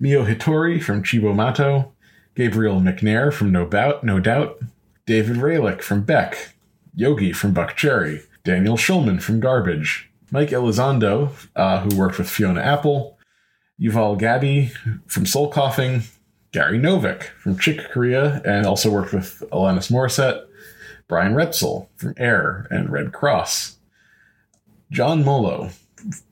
Miho 0.02 0.26
Hatori 0.26 0.82
from 0.82 1.04
Cibo 1.04 1.32
Matto, 1.32 1.92
Gabrial 2.36 2.80
McNair 2.80 3.32
from 3.32 3.52
No 3.52 3.66
Bout, 3.66 4.04
No 4.04 4.20
Doubt, 4.20 4.60
David 5.06 5.36
Ralicke 5.36 5.82
from 5.82 6.02
Beck, 6.02 6.54
Yogi 6.94 7.32
from 7.32 7.54
Buckcherry, 7.54 8.24
Daniel 8.44 8.76
Shulman 8.76 9.20
from 9.20 9.40
Garbage, 9.40 10.10
Mike 10.30 10.50
Elizondo, 10.50 11.32
uh, 11.56 11.80
who 11.80 11.96
worked 11.96 12.18
with 12.18 12.30
Fiona 12.30 12.60
Apple, 12.60 13.18
Yuval 13.80 14.18
Gabay 14.20 14.70
from 15.06 15.26
Soul 15.26 15.50
Coughing, 15.50 16.02
Gary 16.52 16.78
Novak 16.78 17.24
from 17.38 17.58
Chick 17.58 17.90
Corea 17.92 18.42
and 18.44 18.66
also 18.66 18.90
worked 18.90 19.12
with 19.12 19.42
Alanis 19.52 19.90
Morissette, 19.90 20.46
Brian 21.08 21.34
Reitzell 21.34 21.88
from 21.96 22.14
Air 22.16 22.66
and 22.70 22.90
Redd 22.90 23.12
Kross, 23.12 23.76
John 24.90 25.24
Molo, 25.24 25.70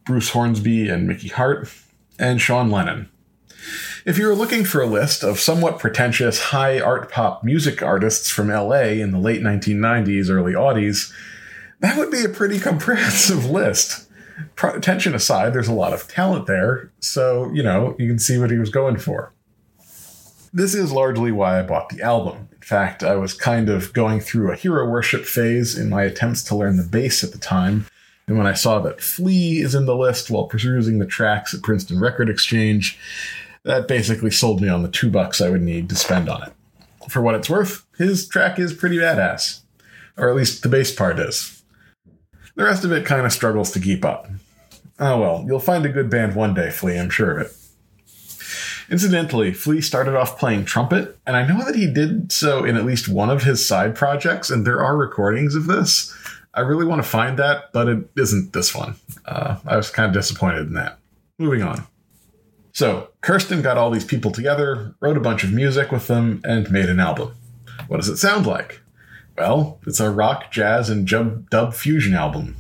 Bruce 0.05 0.31
Hornsby 0.31 0.89
and 0.89 1.07
Mickey 1.07 1.29
Hart, 1.29 1.73
and 2.19 2.41
Sean 2.41 2.71
Lennon. 2.71 3.09
If 4.05 4.19
you 4.19 4.27
were 4.27 4.35
looking 4.35 4.65
for 4.65 4.81
a 4.81 4.87
list 4.87 5.23
of 5.23 5.41
somewhat 5.41 5.79
pretentious 5.79 6.41
high 6.41 6.81
art 6.81 7.11
pop 7.11 7.43
music 7.43 7.83
artists 7.83 8.31
from 8.31 8.49
LA 8.49 9.01
in 9.01 9.11
the 9.11 9.19
late 9.19 9.43
1990s, 9.43 10.31
early 10.31 10.53
aughties, 10.53 11.13
that 11.81 11.97
would 11.97 12.11
be 12.11 12.25
a 12.25 12.29
pretty 12.29 12.59
comprehensive 12.61 13.45
list. 13.47 14.09
Pretension 14.55 15.15
aside, 15.15 15.53
there's 15.53 15.69
a 15.69 15.73
lot 15.73 15.93
of 15.93 16.07
talent 16.07 16.47
there, 16.47 16.93
so, 17.01 17.51
you 17.53 17.63
know, 17.63 17.97
you 17.99 18.07
can 18.07 18.19
see 18.19 18.39
what 18.39 18.51
he 18.51 18.59
was 18.59 18.71
going 18.71 18.97
for. 18.97 19.33
This 20.53 20.75
is 20.75 20.93
largely 20.93 21.33
why 21.33 21.59
I 21.59 21.63
bought 21.63 21.89
the 21.89 22.03
album. 22.03 22.49
In 22.53 22.63
fact, 22.63 23.03
I 23.03 23.17
was 23.17 23.35
kind 23.35 23.69
of 23.69 23.93
going 23.93 24.21
through 24.21 24.53
a 24.53 24.57
hero 24.57 24.89
worship 24.89 25.25
phase 25.25 25.77
in 25.77 25.91
my 25.91 26.05
attempts 26.05 26.43
to 26.45 26.57
learn 26.57 26.77
the 26.77 26.85
bass 26.85 27.25
at 27.25 27.33
the 27.33 27.39
time, 27.39 27.87
and 28.29 28.37
when 28.37 28.47
I 28.47 28.53
saw 28.53 28.79
that 28.81 29.01
Flea 29.01 29.61
is 29.61 29.75
in 29.75 29.87
the 29.87 29.97
list 29.97 30.31
while 30.31 30.47
perusing 30.47 30.99
the 30.99 31.07
tracks 31.07 31.55
at 31.55 31.63
Princeton 31.63 31.99
Record 31.99 32.29
Exchange, 32.29 32.99
that 33.65 33.89
basically 33.89 34.31
sold 34.31 34.61
me 34.61 34.69
on 34.69 34.83
the 34.83 34.89
two 34.89 35.11
bucks 35.11 35.41
I 35.41 35.51
would 35.51 35.63
need 35.63 35.89
to 35.89 35.97
spend 35.97 36.29
on 36.29 36.43
it. 36.43 36.53
For 37.09 37.23
what 37.23 37.35
it's 37.35 37.51
worth, 37.51 37.87
his 37.97 38.29
track 38.29 38.59
is 38.59 38.73
pretty 38.73 38.97
badass. 38.97 39.63
Or 40.17 40.29
at 40.29 40.37
least 40.37 40.63
the 40.63 40.69
bass 40.69 40.95
part 40.95 41.19
is. 41.19 41.63
The 42.57 42.65
rest 42.65 42.85
of 42.85 42.93
it 42.93 43.07
kind 43.07 43.25
of 43.25 43.33
struggles 43.33 43.71
to 43.73 43.81
keep 43.81 44.05
up. 44.05 44.29
Oh 44.99 45.21
well, 45.21 45.45
you'll 45.47 45.61
find 45.61 45.87
a 45.87 45.91
good 45.91 46.11
band 46.11 46.35
one 46.35 46.55
day, 46.55 46.71
Flea, 46.71 46.99
I'm 46.99 47.11
sure 47.11 47.39
of 47.39 47.47
it. 47.47 47.53
Incidentally, 48.91 49.53
Flea 49.53 49.81
started 49.81 50.17
off 50.17 50.39
playing 50.39 50.65
trumpet, 50.65 51.17
and 51.27 51.37
I 51.37 51.47
know 51.47 51.63
that 51.65 51.75
he 51.75 51.93
did 51.93 52.33
so 52.33 52.65
in 52.65 52.77
at 52.77 52.87
least 52.87 53.09
one 53.09 53.29
of 53.29 53.43
his 53.43 53.67
side 53.67 53.95
projects, 53.95 54.51
and 54.51 54.67
there 54.67 54.83
are 54.83 54.97
recordings 54.97 55.55
of 55.55 55.67
this. 55.67 56.15
I 56.55 56.61
really 56.61 56.87
want 56.87 57.03
to 57.03 57.09
find 57.09 57.39
that, 57.39 57.71
but 57.73 57.89
it 57.89 58.09
isn't 58.17 58.55
this 58.55 58.75
one. 58.75 58.97
Uh, 59.27 59.59
I 59.67 59.77
was 59.77 59.91
kind 59.91 60.09
of 60.09 60.15
disappointed 60.15 60.67
in 60.67 60.75
that. 60.75 60.99
Moving 61.39 61.63
on. 61.63 61.87
So, 62.79 63.09
Kurstin 63.23 63.61
got 63.61 63.77
all 63.77 63.91
these 63.91 64.05
people 64.05 64.31
together, 64.31 64.95
wrote 65.01 65.17
a 65.17 65.21
bunch 65.21 65.43
of 65.43 65.53
music 65.53 65.91
with 65.91 66.07
them, 66.07 66.41
and 66.45 66.71
made 66.71 66.89
an 66.89 67.01
album. 67.01 67.35
What 67.89 67.97
does 67.97 68.09
it 68.09 68.19
sound 68.19 68.47
like? 68.47 68.83
Well, 69.37 69.81
it's 69.85 69.99
a 69.99 70.13
rock, 70.13 70.53
jazz, 70.53 70.89
and 70.89 71.05
dub 71.05 71.75
fusion 71.75 72.15
album. 72.15 72.57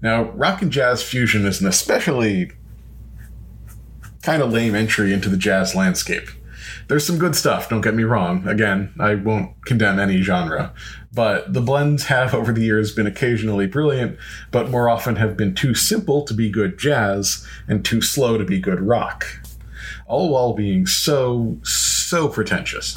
Now, 0.00 0.30
rock 0.30 0.62
and 0.62 0.70
jazz 0.70 1.02
fusion 1.02 1.44
is 1.44 1.60
an 1.60 1.66
especially 1.66 2.52
kind 4.22 4.42
of 4.42 4.52
lame 4.52 4.76
entry 4.76 5.12
into 5.12 5.28
the 5.28 5.36
jazz 5.36 5.74
landscape. 5.74 6.28
There's 6.88 7.04
some 7.04 7.18
good 7.18 7.34
stuff, 7.34 7.68
don't 7.68 7.80
get 7.80 7.94
me 7.94 8.04
wrong. 8.04 8.46
Again, 8.46 8.92
I 9.00 9.16
won't 9.16 9.64
condemn 9.64 9.98
any 9.98 10.22
genre. 10.22 10.72
But 11.12 11.52
the 11.52 11.60
blends 11.60 12.04
have 12.04 12.32
over 12.32 12.52
the 12.52 12.62
years 12.62 12.92
been 12.92 13.08
occasionally 13.08 13.66
brilliant, 13.66 14.18
but 14.52 14.70
more 14.70 14.88
often 14.88 15.16
have 15.16 15.36
been 15.36 15.54
too 15.54 15.74
simple 15.74 16.22
to 16.24 16.34
be 16.34 16.48
good 16.48 16.78
jazz 16.78 17.44
and 17.66 17.84
too 17.84 18.00
slow 18.00 18.38
to 18.38 18.44
be 18.44 18.60
good 18.60 18.80
rock. 18.80 19.26
All 20.06 20.28
while 20.30 20.52
being 20.52 20.86
so, 20.86 21.58
so 21.64 22.28
pretentious. 22.28 22.94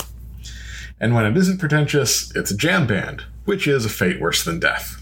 And 0.99 1.15
when 1.15 1.25
it 1.25 1.35
isn't 1.37 1.59
pretentious, 1.59 2.35
it's 2.35 2.51
a 2.51 2.57
jam 2.57 2.85
band, 2.85 3.23
which 3.45 3.67
is 3.67 3.85
a 3.85 3.89
fate 3.89 4.19
worse 4.19 4.43
than 4.43 4.59
death. 4.59 4.98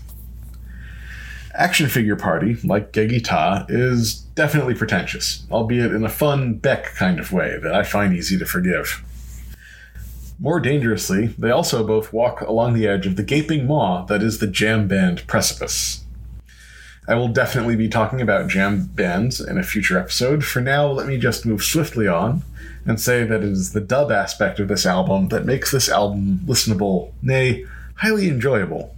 Action 1.57 1.89
Figure 1.89 2.15
Party, 2.15 2.55
like 2.63 2.93
Geggy 2.93 3.23
Tah, 3.23 3.65
is 3.67 4.13
definitely 4.35 4.75
pretentious, 4.75 5.43
albeit 5.49 5.91
in 5.91 6.05
a 6.05 6.09
fun 6.09 6.53
Beck 6.53 6.93
kind 6.93 7.19
of 7.19 7.33
way 7.33 7.57
that 7.63 7.73
I 7.73 7.81
find 7.81 8.13
easy 8.13 8.37
to 8.37 8.45
forgive. 8.45 9.03
More 10.39 10.59
dangerously, 10.59 11.27
they 11.39 11.49
also 11.49 11.83
both 11.85 12.13
walk 12.13 12.41
along 12.41 12.75
the 12.75 12.87
edge 12.87 13.07
of 13.07 13.15
the 13.15 13.23
gaping 13.23 13.65
maw 13.65 14.05
that 14.05 14.21
is 14.21 14.37
the 14.37 14.45
jam 14.45 14.87
band 14.87 15.25
precipice. 15.25 16.05
I 17.07 17.15
will 17.15 17.29
definitely 17.29 17.75
be 17.75 17.89
talking 17.89 18.21
about 18.21 18.49
jam 18.49 18.91
bands 18.93 19.41
in 19.41 19.57
a 19.57 19.63
future 19.63 19.97
episode. 19.97 20.45
For 20.45 20.61
now, 20.61 20.85
let 20.85 21.07
me 21.07 21.17
just 21.17 21.43
move 21.43 21.63
swiftly 21.63 22.07
on 22.07 22.43
and 22.85 23.01
say 23.01 23.23
that 23.23 23.41
it 23.41 23.49
is 23.49 23.73
the 23.73 23.81
dub 23.81 24.11
aspect 24.11 24.59
of 24.59 24.67
this 24.67 24.85
album 24.85 25.29
that 25.29 25.45
makes 25.45 25.71
this 25.71 25.89
album 25.89 26.41
listenable, 26.45 27.13
nay, 27.23 27.65
highly 27.95 28.29
enjoyable. 28.29 28.93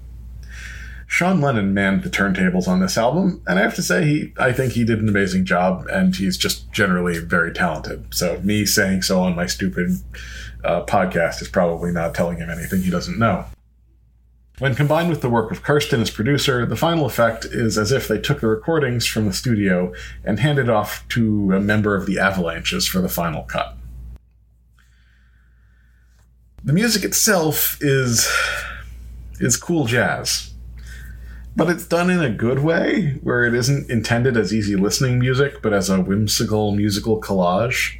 Sean 1.09 1.41
Lennon 1.41 1.73
manned 1.73 2.03
the 2.03 2.09
turntables 2.09 2.67
on 2.67 2.81
this 2.81 2.95
album, 2.95 3.41
and 3.47 3.57
I 3.57 3.63
have 3.63 3.73
to 3.75 3.81
say, 3.81 4.05
he 4.05 4.33
I 4.37 4.53
think 4.53 4.73
he 4.73 4.85
did 4.85 4.99
an 4.99 5.09
amazing 5.09 5.43
job, 5.43 5.87
and 5.91 6.15
he's 6.15 6.37
just 6.37 6.71
generally 6.71 7.17
very 7.17 7.51
talented. 7.51 8.13
So 8.13 8.39
me 8.43 8.63
saying 8.67 9.01
so 9.01 9.19
on 9.19 9.35
my 9.35 9.47
stupid 9.47 9.89
uh, 10.63 10.85
podcast 10.85 11.41
is 11.41 11.49
probably 11.49 11.91
not 11.91 12.13
telling 12.13 12.37
him 12.37 12.51
anything 12.51 12.83
he 12.83 12.91
doesn't 12.91 13.17
know. 13.17 13.45
When 14.59 14.75
combined 14.75 15.09
with 15.09 15.21
the 15.21 15.31
work 15.31 15.51
of 15.51 15.63
Kurstin 15.63 15.99
as 15.99 16.11
producer, 16.11 16.63
the 16.67 16.75
final 16.75 17.07
effect 17.07 17.43
is 17.43 17.75
as 17.75 17.91
if 17.91 18.07
they 18.07 18.19
took 18.19 18.39
the 18.39 18.47
recordings 18.47 19.07
from 19.07 19.25
the 19.25 19.33
studio 19.33 19.91
and 20.23 20.39
handed 20.39 20.69
off 20.69 21.07
to 21.09 21.53
a 21.53 21.59
member 21.59 21.95
of 21.95 22.05
the 22.05 22.19
Avalanches 22.19 22.87
for 22.87 23.01
the 23.01 23.09
final 23.09 23.41
cut. 23.43 23.75
The 26.63 26.73
music 26.73 27.03
itself 27.03 27.79
is 27.81 28.31
is 29.39 29.57
cool 29.57 29.85
jazz 29.85 30.48
but 31.59 31.69
it's 31.69 31.85
done 31.85 32.09
in 32.09 32.21
a 32.21 32.29
good 32.29 32.59
way 32.59 33.19
where 33.21 33.43
it 33.43 33.53
isn't 33.53 33.89
intended 33.89 34.37
as 34.37 34.53
easy 34.53 34.77
listening 34.77 35.19
music 35.19 35.61
but 35.61 35.73
as 35.73 35.89
a 35.89 35.99
whimsical 35.99 36.71
musical 36.71 37.19
collage. 37.19 37.97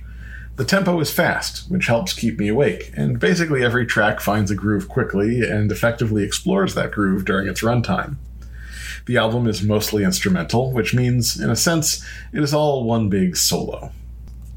The 0.56 0.63
tempo 0.63 0.98
is 1.02 1.12
fast 1.12 1.69
which 1.69 1.88
helps 1.88 2.13
keep 2.13 2.39
me 2.39 2.48
awake 2.48 2.93
and 2.95 3.19
basically 3.19 3.62
every 3.62 3.86
track 3.86 4.22
finds 4.22 4.50
a 4.50 4.56
groove 4.56 4.88
quickly 4.88 5.41
and 5.41 5.74
effectively 5.74 6.24
explores 6.24 6.74
that 6.76 6.93
groove 6.93 7.26
during 7.26 7.50
its 7.50 7.62
runtime. 7.62 8.15
The 9.08 9.17
album 9.17 9.45
is 9.45 9.62
mostly 9.62 10.06
instrumental 10.06 10.72
which 10.72 10.93
means 10.93 11.38
in 11.38 11.50
a 11.50 11.56
sense 11.58 12.02
it 12.32 12.41
is 12.41 12.54
all 12.54 12.86
one 12.86 13.10
big 13.10 13.36
solo 13.36 13.91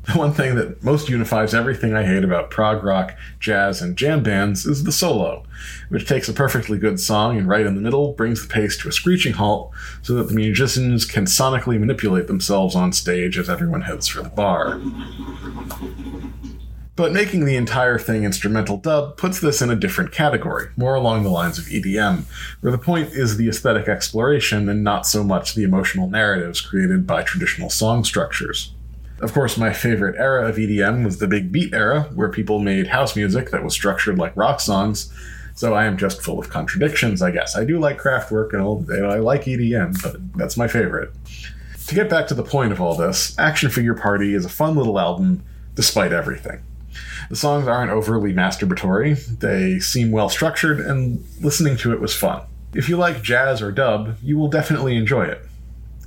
the 0.06 0.18
one 0.18 0.32
thing 0.32 0.56
that 0.56 0.82
most 0.82 1.08
unifies 1.08 1.54
everything 1.54 1.94
I 1.94 2.04
hate 2.04 2.24
about 2.24 2.50
prog 2.50 2.82
rock, 2.82 3.16
jazz, 3.38 3.80
and 3.80 3.96
jam 3.96 4.22
bands 4.22 4.66
is 4.66 4.82
the 4.82 4.90
solo, 4.90 5.44
which 5.90 6.08
takes 6.08 6.28
a 6.28 6.32
perfectly 6.32 6.76
good 6.76 6.98
song 6.98 7.38
and 7.38 7.48
right 7.48 7.64
in 7.64 7.76
the 7.76 7.80
middle 7.80 8.12
brings 8.12 8.42
the 8.42 8.52
pace 8.52 8.76
to 8.78 8.88
a 8.88 8.92
screeching 8.92 9.34
halt 9.34 9.70
so 10.02 10.14
that 10.14 10.28
the 10.28 10.34
musicians 10.34 11.04
can 11.04 11.26
sonically 11.26 11.78
manipulate 11.78 12.26
themselves 12.26 12.74
on 12.74 12.92
stage 12.92 13.38
as 13.38 13.48
everyone 13.48 13.82
heads 13.82 14.08
for 14.08 14.22
the 14.22 14.28
bar. 14.28 14.80
But 16.94 17.12
making 17.12 17.46
the 17.46 17.56
entire 17.56 17.98
thing 17.98 18.24
instrumental 18.24 18.76
dub 18.76 19.16
puts 19.16 19.40
this 19.40 19.62
in 19.62 19.70
a 19.70 19.76
different 19.76 20.12
category, 20.12 20.68
more 20.76 20.94
along 20.94 21.22
the 21.22 21.30
lines 21.30 21.58
of 21.58 21.64
EDM, 21.64 22.24
where 22.60 22.72
the 22.72 22.76
point 22.76 23.12
is 23.12 23.36
the 23.36 23.48
aesthetic 23.48 23.88
exploration 23.88 24.68
and 24.68 24.84
not 24.84 25.06
so 25.06 25.24
much 25.24 25.54
the 25.54 25.62
emotional 25.62 26.10
narratives 26.10 26.60
created 26.60 27.06
by 27.06 27.22
traditional 27.22 27.70
song 27.70 28.04
structures. 28.04 28.74
Of 29.22 29.32
course, 29.32 29.56
my 29.56 29.72
favorite 29.72 30.16
era 30.18 30.48
of 30.48 30.56
EDM 30.56 31.04
was 31.04 31.18
the 31.18 31.28
big 31.28 31.52
beat 31.52 31.72
era, 31.72 32.10
where 32.14 32.28
people 32.28 32.58
made 32.58 32.88
house 32.88 33.14
music 33.14 33.50
that 33.52 33.62
was 33.62 33.72
structured 33.72 34.18
like 34.18 34.36
rock 34.36 34.58
songs. 34.58 35.12
So 35.54 35.74
I 35.74 35.84
am 35.84 35.96
just 35.96 36.22
full 36.22 36.40
of 36.40 36.50
contradictions, 36.50 37.22
I 37.22 37.30
guess. 37.30 37.56
I 37.56 37.64
do 37.64 37.78
like 37.78 37.98
Kraftwerk 37.98 38.52
and, 38.52 38.60
all, 38.60 38.84
and 38.88 39.06
I 39.06 39.18
like 39.18 39.44
EDM, 39.44 40.02
but 40.02 40.16
that's 40.36 40.56
my 40.56 40.66
favorite. 40.66 41.12
To 41.86 41.94
get 41.94 42.10
back 42.10 42.26
to 42.28 42.34
the 42.34 42.42
point 42.42 42.72
of 42.72 42.80
all 42.80 42.96
this, 42.96 43.38
Action 43.38 43.70
Figure 43.70 43.94
Party 43.94 44.34
is 44.34 44.44
a 44.44 44.48
fun 44.48 44.74
little 44.74 44.98
album, 44.98 45.44
despite 45.76 46.12
everything. 46.12 46.60
The 47.30 47.36
songs 47.36 47.68
aren't 47.68 47.92
overly 47.92 48.32
masturbatory, 48.32 49.38
they 49.38 49.78
seem 49.78 50.10
well 50.10 50.30
structured, 50.30 50.80
and 50.80 51.24
listening 51.40 51.76
to 51.78 51.92
it 51.92 52.00
was 52.00 52.14
fun. 52.14 52.42
If 52.74 52.88
you 52.88 52.96
like 52.96 53.22
jazz 53.22 53.62
or 53.62 53.70
dub, 53.70 54.16
you 54.20 54.36
will 54.36 54.48
definitely 54.48 54.96
enjoy 54.96 55.26
it. 55.26 55.46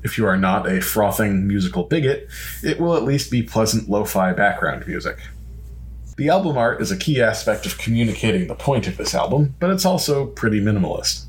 If 0.05 0.19
you 0.19 0.27
are 0.27 0.37
not 0.37 0.69
a 0.69 0.81
frothing 0.81 1.47
musical 1.47 1.81
bigot, 1.81 2.29
it 2.61 2.79
will 2.79 2.95
at 2.95 3.01
least 3.01 3.31
be 3.31 3.41
pleasant 3.41 3.89
lo 3.89 4.05
fi 4.05 4.33
background 4.33 4.85
music. 4.85 5.17
The 6.15 6.29
album 6.29 6.59
art 6.59 6.79
is 6.79 6.91
a 6.91 6.95
key 6.95 7.19
aspect 7.19 7.65
of 7.65 7.79
communicating 7.79 8.45
the 8.47 8.53
point 8.53 8.85
of 8.85 8.97
this 8.97 9.15
album, 9.15 9.55
but 9.59 9.71
it's 9.71 9.83
also 9.83 10.27
pretty 10.27 10.61
minimalist. 10.61 11.25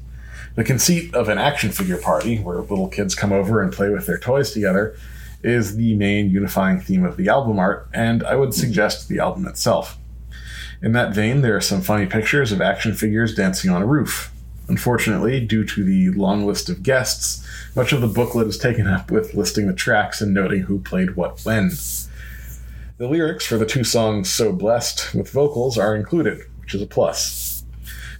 The 0.56 0.62
conceit 0.62 1.14
of 1.14 1.30
an 1.30 1.38
action 1.38 1.70
figure 1.70 1.96
party, 1.96 2.38
where 2.38 2.58
little 2.58 2.88
kids 2.88 3.14
come 3.14 3.32
over 3.32 3.62
and 3.62 3.72
play 3.72 3.88
with 3.88 4.04
their 4.04 4.18
toys 4.18 4.52
together, 4.52 4.94
is 5.42 5.76
the 5.76 5.94
main 5.94 6.28
unifying 6.28 6.78
theme 6.78 7.06
of 7.06 7.16
the 7.16 7.30
album 7.30 7.58
art, 7.58 7.88
and 7.94 8.22
I 8.24 8.36
would 8.36 8.52
suggest 8.52 9.08
the 9.08 9.20
album 9.20 9.46
itself. 9.46 9.96
In 10.82 10.92
that 10.92 11.14
vein, 11.14 11.40
there 11.40 11.56
are 11.56 11.62
some 11.62 11.80
funny 11.80 12.04
pictures 12.04 12.52
of 12.52 12.60
action 12.60 12.92
figures 12.92 13.34
dancing 13.34 13.70
on 13.70 13.80
a 13.80 13.86
roof. 13.86 14.30
Unfortunately, 14.68 15.40
due 15.44 15.64
to 15.64 15.84
the 15.84 16.10
long 16.10 16.44
list 16.44 16.68
of 16.68 16.82
guests, 16.82 17.46
much 17.76 17.92
of 17.92 18.00
the 18.00 18.08
booklet 18.08 18.48
is 18.48 18.58
taken 18.58 18.86
up 18.86 19.10
with 19.10 19.34
listing 19.34 19.66
the 19.66 19.72
tracks 19.72 20.20
and 20.20 20.34
noting 20.34 20.62
who 20.62 20.80
played 20.80 21.14
what 21.14 21.40
when. 21.44 21.70
The 22.98 23.08
lyrics 23.08 23.46
for 23.46 23.58
the 23.58 23.66
two 23.66 23.84
songs 23.84 24.30
So 24.30 24.52
Blessed 24.52 25.14
with 25.14 25.30
vocals 25.30 25.78
are 25.78 25.94
included, 25.94 26.40
which 26.60 26.74
is 26.74 26.82
a 26.82 26.86
plus. 26.86 27.64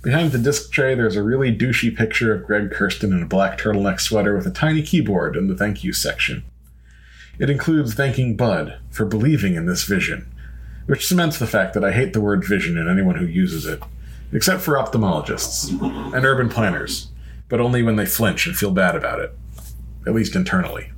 Behind 0.02 0.30
the 0.30 0.38
disc 0.38 0.70
tray, 0.70 0.94
there's 0.94 1.16
a 1.16 1.22
really 1.22 1.50
douchey 1.56 1.96
picture 1.96 2.32
of 2.32 2.46
Greg 2.46 2.70
Kurstin 2.70 3.10
in 3.10 3.22
a 3.22 3.26
black 3.26 3.58
turtleneck 3.58 4.00
sweater 4.00 4.36
with 4.36 4.46
a 4.46 4.52
tiny 4.52 4.82
keyboard 4.82 5.34
in 5.34 5.48
the 5.48 5.56
thank 5.56 5.82
you 5.82 5.92
section. 5.92 6.44
It 7.40 7.50
includes 7.50 7.94
thanking 7.94 8.36
Bud 8.36 8.78
for 8.90 9.04
believing 9.04 9.56
in 9.56 9.66
this 9.66 9.82
vision, 9.82 10.32
which 10.86 11.06
cements 11.06 11.38
the 11.38 11.46
fact 11.46 11.74
that 11.74 11.84
I 11.84 11.90
hate 11.90 12.12
the 12.12 12.20
word 12.20 12.44
vision 12.46 12.78
in 12.78 12.88
anyone 12.88 13.16
who 13.16 13.26
uses 13.26 13.66
it, 13.66 13.82
except 14.32 14.62
for 14.62 14.74
ophthalmologists 14.74 15.70
and 16.14 16.24
urban 16.24 16.48
planners, 16.48 17.08
but 17.48 17.60
only 17.60 17.82
when 17.82 17.96
they 17.96 18.06
flinch 18.06 18.46
and 18.46 18.56
feel 18.56 18.70
bad 18.70 18.96
about 18.96 19.20
it 19.20 19.36
at 20.06 20.14
least 20.14 20.36
internally. 20.36 20.90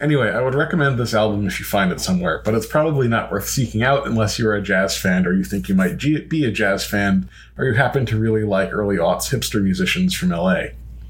Anyway, 0.00 0.30
I 0.30 0.42
would 0.42 0.54
recommend 0.54 0.98
this 0.98 1.14
album 1.14 1.46
if 1.46 1.58
you 1.58 1.64
find 1.64 1.90
it 1.90 2.00
somewhere, 2.00 2.42
but 2.44 2.54
it's 2.54 2.66
probably 2.66 3.08
not 3.08 3.32
worth 3.32 3.48
seeking 3.48 3.82
out 3.82 4.06
unless 4.06 4.38
you're 4.38 4.54
a 4.54 4.60
jazz 4.60 4.96
fan 4.96 5.26
or 5.26 5.32
you 5.32 5.44
think 5.44 5.68
you 5.68 5.74
might 5.74 5.98
be 5.98 6.44
a 6.44 6.50
jazz 6.50 6.84
fan 6.84 7.30
or 7.56 7.64
you 7.64 7.74
happen 7.74 8.04
to 8.06 8.18
really 8.18 8.44
like 8.44 8.72
early 8.72 8.96
aughts 8.96 9.34
hipster 9.34 9.62
musicians 9.62 10.14
from 10.14 10.30
LA. 10.30 10.64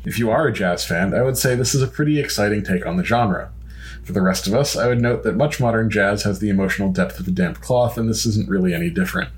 If 0.05 0.19
you 0.19 0.31
are 0.31 0.47
a 0.47 0.53
jazz 0.53 0.85
fan, 0.85 1.15
I 1.15 1.23
would 1.23 1.37
say 1.37 1.57
this 1.57 1.75
is 1.75 1.83
a 1.83 1.89
pretty 1.89 2.21
exciting 2.21 2.63
take 2.63 2.87
on 2.87 2.97
the 2.97 3.05
genre. 3.05 3.51
For 4.05 4.13
the 4.13 4.23
rest 4.23 4.47
of 4.47 4.55
us, 4.55 4.77
I 4.77 4.87
would 4.87 5.03
note 5.03 5.25
that 5.25 5.37
much 5.37 5.61
modern 5.61 5.91
jazz 5.91 6.23
has 6.23 6.39
the 6.39 6.49
emotional 6.49 6.93
depth 6.93 7.19
of 7.19 7.27
a 7.29 7.33
damp 7.33 7.61
cloth, 7.61 7.99
and 7.99 8.09
this 8.09 8.25
isn't 8.25 8.49
really 8.49 8.73
any 8.73 8.89
different. 8.89 9.31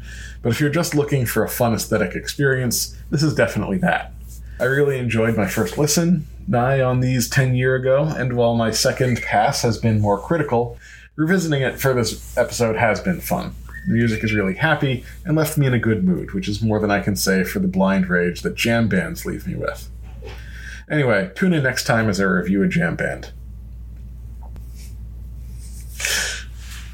But 0.42 0.50
if 0.50 0.60
you're 0.60 0.70
just 0.70 0.94
looking 0.94 1.26
for 1.26 1.44
a 1.44 1.48
fun 1.48 1.74
aesthetic 1.74 2.14
experience, 2.14 2.96
this 3.10 3.22
is 3.22 3.34
definitely 3.34 3.78
that. 3.78 4.12
I 4.58 4.64
really 4.64 4.98
enjoyed 4.98 5.36
my 5.36 5.46
first 5.46 5.78
listen, 5.78 6.26
nigh 6.46 6.80
on 6.80 7.00
these 7.00 7.28
10 7.28 7.54
year 7.54 7.76
ago, 7.76 8.04
and 8.04 8.34
while 8.34 8.54
my 8.54 8.70
second 8.70 9.22
pass 9.22 9.62
has 9.62 9.78
been 9.78 10.00
more 10.00 10.18
critical, 10.18 10.78
revisiting 11.16 11.62
it 11.62 11.80
for 11.80 11.94
this 11.94 12.36
episode 12.36 12.76
has 12.76 13.00
been 13.00 13.20
fun. 13.20 13.54
The 13.86 13.94
music 13.94 14.22
is 14.22 14.34
really 14.34 14.54
happy 14.54 15.04
and 15.24 15.36
left 15.36 15.56
me 15.56 15.66
in 15.66 15.74
a 15.74 15.78
good 15.78 16.04
mood, 16.04 16.32
which 16.32 16.48
is 16.48 16.62
more 16.62 16.78
than 16.78 16.90
I 16.90 17.00
can 17.00 17.16
say 17.16 17.44
for 17.44 17.58
the 17.58 17.68
blind 17.68 18.08
rage 18.08 18.42
that 18.42 18.54
jam 18.54 18.88
bands 18.88 19.24
leave 19.24 19.46
me 19.46 19.54
with. 19.54 19.88
Anyway, 20.90 21.30
tune 21.34 21.54
in 21.54 21.62
next 21.62 21.84
time 21.84 22.08
as 22.08 22.20
I 22.20 22.24
review 22.24 22.62
a 22.62 22.68
jam 22.68 22.96
band. 22.96 23.32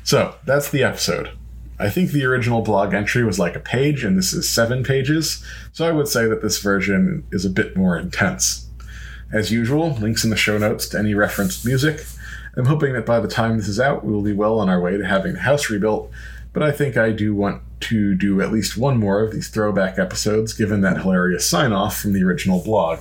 So, 0.04 0.36
that's 0.44 0.70
the 0.70 0.84
episode. 0.84 1.30
I 1.78 1.90
think 1.90 2.10
the 2.10 2.24
original 2.24 2.62
blog 2.62 2.94
entry 2.94 3.22
was 3.22 3.38
like 3.38 3.54
a 3.54 3.60
page, 3.60 4.02
and 4.02 4.16
this 4.16 4.32
is 4.32 4.48
seven 4.48 4.82
pages, 4.82 5.44
so 5.72 5.86
I 5.86 5.92
would 5.92 6.08
say 6.08 6.26
that 6.26 6.42
this 6.42 6.58
version 6.58 7.26
is 7.30 7.44
a 7.44 7.50
bit 7.50 7.76
more 7.76 7.98
intense. 7.98 8.66
As 9.32 9.50
usual, 9.50 9.90
links 9.94 10.24
in 10.24 10.30
the 10.30 10.36
show 10.36 10.56
notes 10.56 10.88
to 10.88 10.98
any 10.98 11.12
referenced 11.12 11.66
music. 11.66 12.04
I'm 12.56 12.66
hoping 12.66 12.94
that 12.94 13.04
by 13.04 13.20
the 13.20 13.28
time 13.28 13.58
this 13.58 13.68
is 13.68 13.78
out, 13.78 14.04
we 14.04 14.12
will 14.12 14.22
be 14.22 14.32
well 14.32 14.58
on 14.58 14.70
our 14.70 14.80
way 14.80 14.96
to 14.96 15.04
having 15.04 15.34
the 15.34 15.40
house 15.40 15.68
rebuilt, 15.68 16.10
but 16.54 16.62
I 16.62 16.72
think 16.72 16.96
I 16.96 17.12
do 17.12 17.34
want 17.34 17.60
to 17.80 18.14
do 18.14 18.40
at 18.40 18.50
least 18.50 18.78
one 18.78 18.98
more 18.98 19.22
of 19.22 19.32
these 19.32 19.48
throwback 19.48 19.98
episodes 19.98 20.54
given 20.54 20.80
that 20.80 21.02
hilarious 21.02 21.48
sign 21.48 21.72
off 21.72 21.98
from 21.98 22.14
the 22.14 22.22
original 22.22 22.62
blog. 22.62 23.00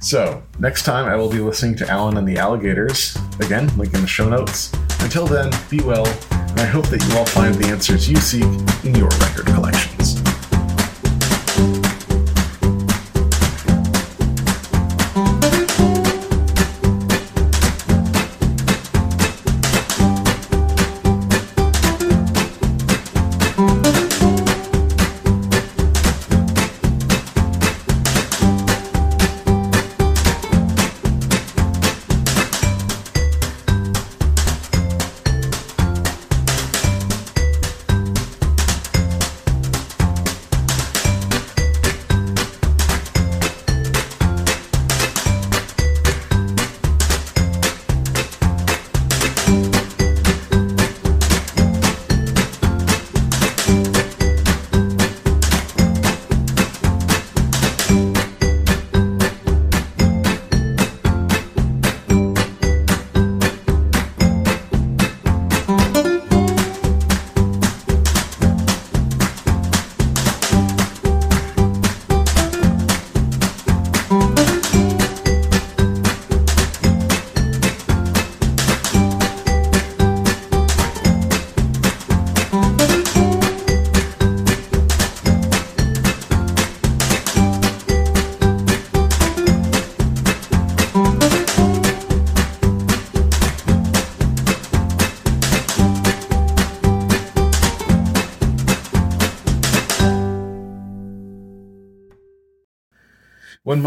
So, 0.00 0.44
next 0.60 0.84
time 0.84 1.08
I 1.08 1.16
will 1.16 1.28
be 1.28 1.40
listening 1.40 1.74
to 1.76 1.90
Alan 1.90 2.16
and 2.16 2.28
the 2.28 2.38
Alligators. 2.38 3.18
Again, 3.40 3.76
link 3.76 3.94
in 3.94 4.02
the 4.02 4.06
show 4.06 4.28
notes. 4.28 4.72
Until 5.00 5.26
then, 5.26 5.50
be 5.68 5.80
well 5.80 6.06
I 6.58 6.64
hope 6.64 6.88
that 6.88 7.04
you 7.06 7.16
all 7.16 7.24
find 7.24 7.54
the 7.54 7.68
answers 7.68 8.10
you 8.10 8.16
seek 8.16 8.42
in 8.84 8.94
your 8.96 9.08
record 9.20 9.46
collections. 9.46 9.97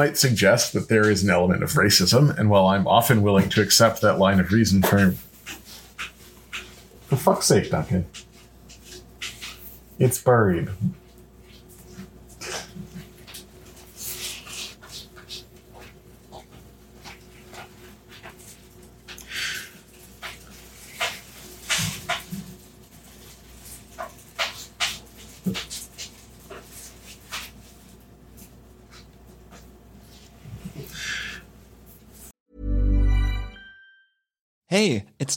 Might 0.02 0.18
suggest 0.18 0.74
that 0.74 0.90
there 0.90 1.08
is 1.08 1.24
an 1.24 1.30
element 1.30 1.62
of 1.62 1.74
racism, 1.74 2.36
and 2.36 2.50
while 2.50 2.66
I'm 2.66 2.88
often 2.88 3.22
willing 3.22 3.50
to 3.50 3.62
accept 3.62 4.02
that 4.02 4.18
line 4.18 4.40
of 4.40 4.52
reason 4.52 4.82
for. 4.82 5.12
For 7.06 7.16
fuck's 7.16 7.46
sake, 7.46 7.70
Duncan. 7.70 8.08
It's 10.00 10.20
buried. 10.20 10.70